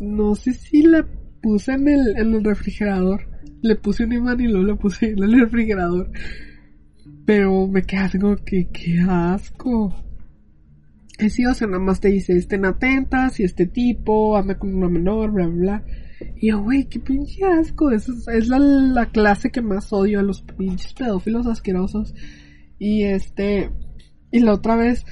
[0.00, 1.06] no sé si la
[1.42, 3.28] puse en el, en el refrigerador.
[3.62, 6.10] Le puse un imán y luego la puse en el refrigerador.
[7.26, 9.94] Pero me quedé así como que, qué asco.
[11.28, 14.88] Sí, o sea, nada más te dice, estén atentas y este tipo anda con una
[14.88, 15.84] menor, bla, bla, bla.
[16.36, 17.90] Y yo, güey, qué pinche asco.
[17.90, 22.14] Es, es la, la clase que más odio a los pinches pedófilos asquerosos.
[22.78, 23.70] Y este,
[24.30, 25.06] y la otra vez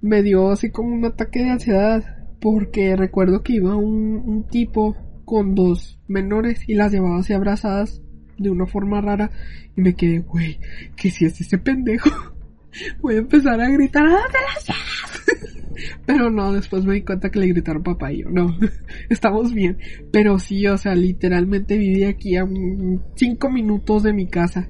[0.00, 5.54] me dio así como un ataque de ansiedad porque recuerdo que iba un, tipo con
[5.54, 8.02] dos menores y las llevaba así abrazadas
[8.38, 9.30] de una forma rara
[9.76, 10.58] y me quedé, güey,
[10.96, 12.10] que si es ese pendejo,
[13.00, 14.66] voy a empezar a gritar, ¡Ah, las
[16.06, 18.56] Pero no, después me di cuenta que le gritaron papá y yo, no,
[19.08, 19.78] estamos bien.
[20.12, 22.46] Pero sí, o sea, literalmente viví aquí a
[23.14, 24.68] cinco minutos de mi casa.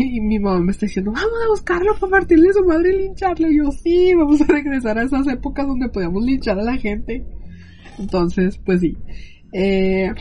[0.00, 3.52] Y mi mamá me está diciendo, vamos a buscarlo para partirle su madre y lincharle.
[3.52, 7.24] Y yo, sí, vamos a regresar a esas épocas donde podíamos linchar a la gente.
[7.98, 8.96] Entonces, pues sí.
[9.52, 10.12] Eh,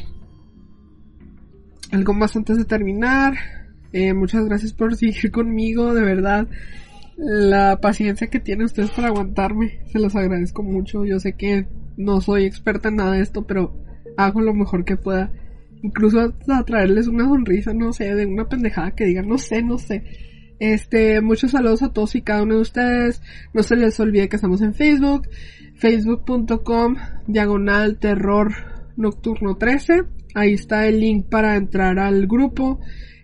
[1.92, 3.36] algo más antes de terminar.
[3.94, 6.48] Eh, muchas gracias por seguir conmigo, de verdad.
[7.18, 11.06] La paciencia que tienen ustedes para aguantarme, se los agradezco mucho.
[11.06, 11.68] Yo sé que
[11.98, 13.84] no soy experta en nada de esto, pero
[14.18, 15.32] hago lo mejor que pueda
[15.84, 19.78] incluso a traerles una sonrisa, no sé, de una pendejada que digan, no sé, no
[19.78, 20.04] sé.
[20.60, 23.22] Este, muchos saludos a todos y cada uno de ustedes.
[23.54, 25.28] No se les olvide que estamos en Facebook,
[25.76, 26.96] facebook.com,
[27.28, 28.54] diagonal terror
[28.96, 30.04] nocturno 13.
[30.36, 32.80] Ahí está el link para entrar al grupo,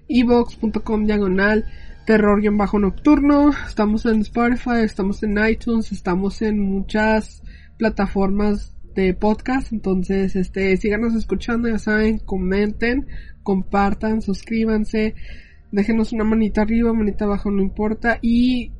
[0.08, 1.66] ebox.com diagonal
[2.06, 3.52] terror-nocturno.
[3.68, 7.44] Estamos en Spotify, estamos en iTunes, estamos en muchas
[7.78, 9.72] plataformas de podcast.
[9.72, 13.08] Entonces, este, síganos escuchando, ya saben, comenten,
[13.44, 15.16] compartan, suscríbanse,
[15.72, 18.20] déjenos una manita arriba, manita abajo, no importa.
[18.22, 18.72] Y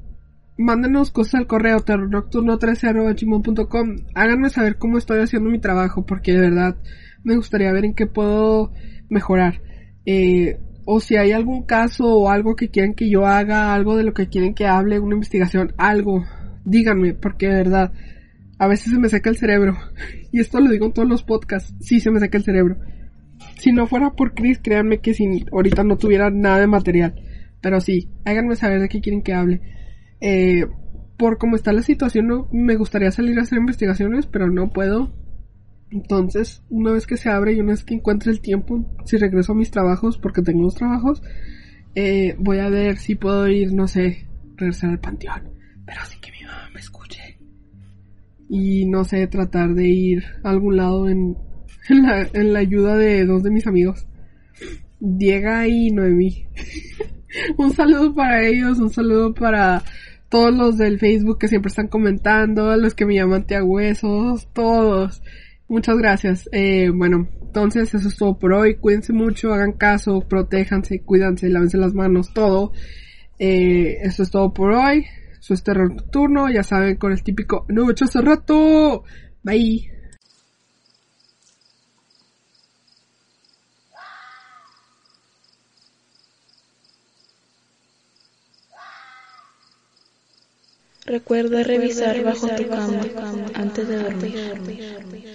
[0.58, 6.78] mándenos cosas al correo terrornocturno13.gmail.com Háganme saber cómo estoy haciendo mi trabajo, porque de verdad
[7.24, 8.72] me gustaría ver en qué puedo
[9.10, 9.62] mejorar.
[10.06, 14.04] Eh, o si hay algún caso o algo que quieren que yo haga, algo de
[14.04, 16.26] lo que quieren que hable, una investigación, algo,
[16.66, 17.94] díganme, porque de verdad,
[18.60, 19.78] a veces se me seca el cerebro.
[20.32, 22.78] Y esto lo digo en todos los podcasts, sí se me seca el cerebro.
[23.58, 27.16] Si no fuera por Chris, créanme que sin, ahorita no tuviera nada de material.
[27.62, 29.62] Pero sí, háganme saber de qué quieren que hable.
[30.22, 30.66] Eh,
[31.18, 35.14] por cómo está la situación, no, me gustaría salir a hacer investigaciones, pero no puedo
[35.94, 39.52] entonces, una vez que se abre y una vez que encuentre el tiempo, si regreso
[39.52, 41.22] a mis trabajos, porque tengo dos trabajos,
[41.94, 45.54] eh, voy a ver si puedo ir, no sé, regresar al panteón.
[45.86, 47.33] Pero así que mi mamá me escuche.
[48.56, 51.36] Y no sé, tratar de ir a algún lado en,
[51.90, 54.06] la, en la ayuda de dos de mis amigos.
[55.00, 56.46] Diego y Noemí.
[57.58, 59.82] un saludo para ellos, un saludo para
[60.30, 65.24] todos los del Facebook que siempre están comentando, los que me llaman Huesos, todos.
[65.68, 66.48] Muchas gracias.
[66.52, 68.76] Eh, bueno, entonces eso es todo por hoy.
[68.76, 72.72] Cuídense mucho, hagan caso, protéjanse, cuídense, lávense las manos, todo.
[73.40, 75.08] Eh, eso es todo por hoy.
[75.44, 79.04] Eso es terror nocturno, ya saben, con el típico no hecho hace rato.
[79.44, 79.92] Bye.
[91.06, 93.02] Recuerda revisar bajo tu cama
[93.54, 95.33] antes de dormir.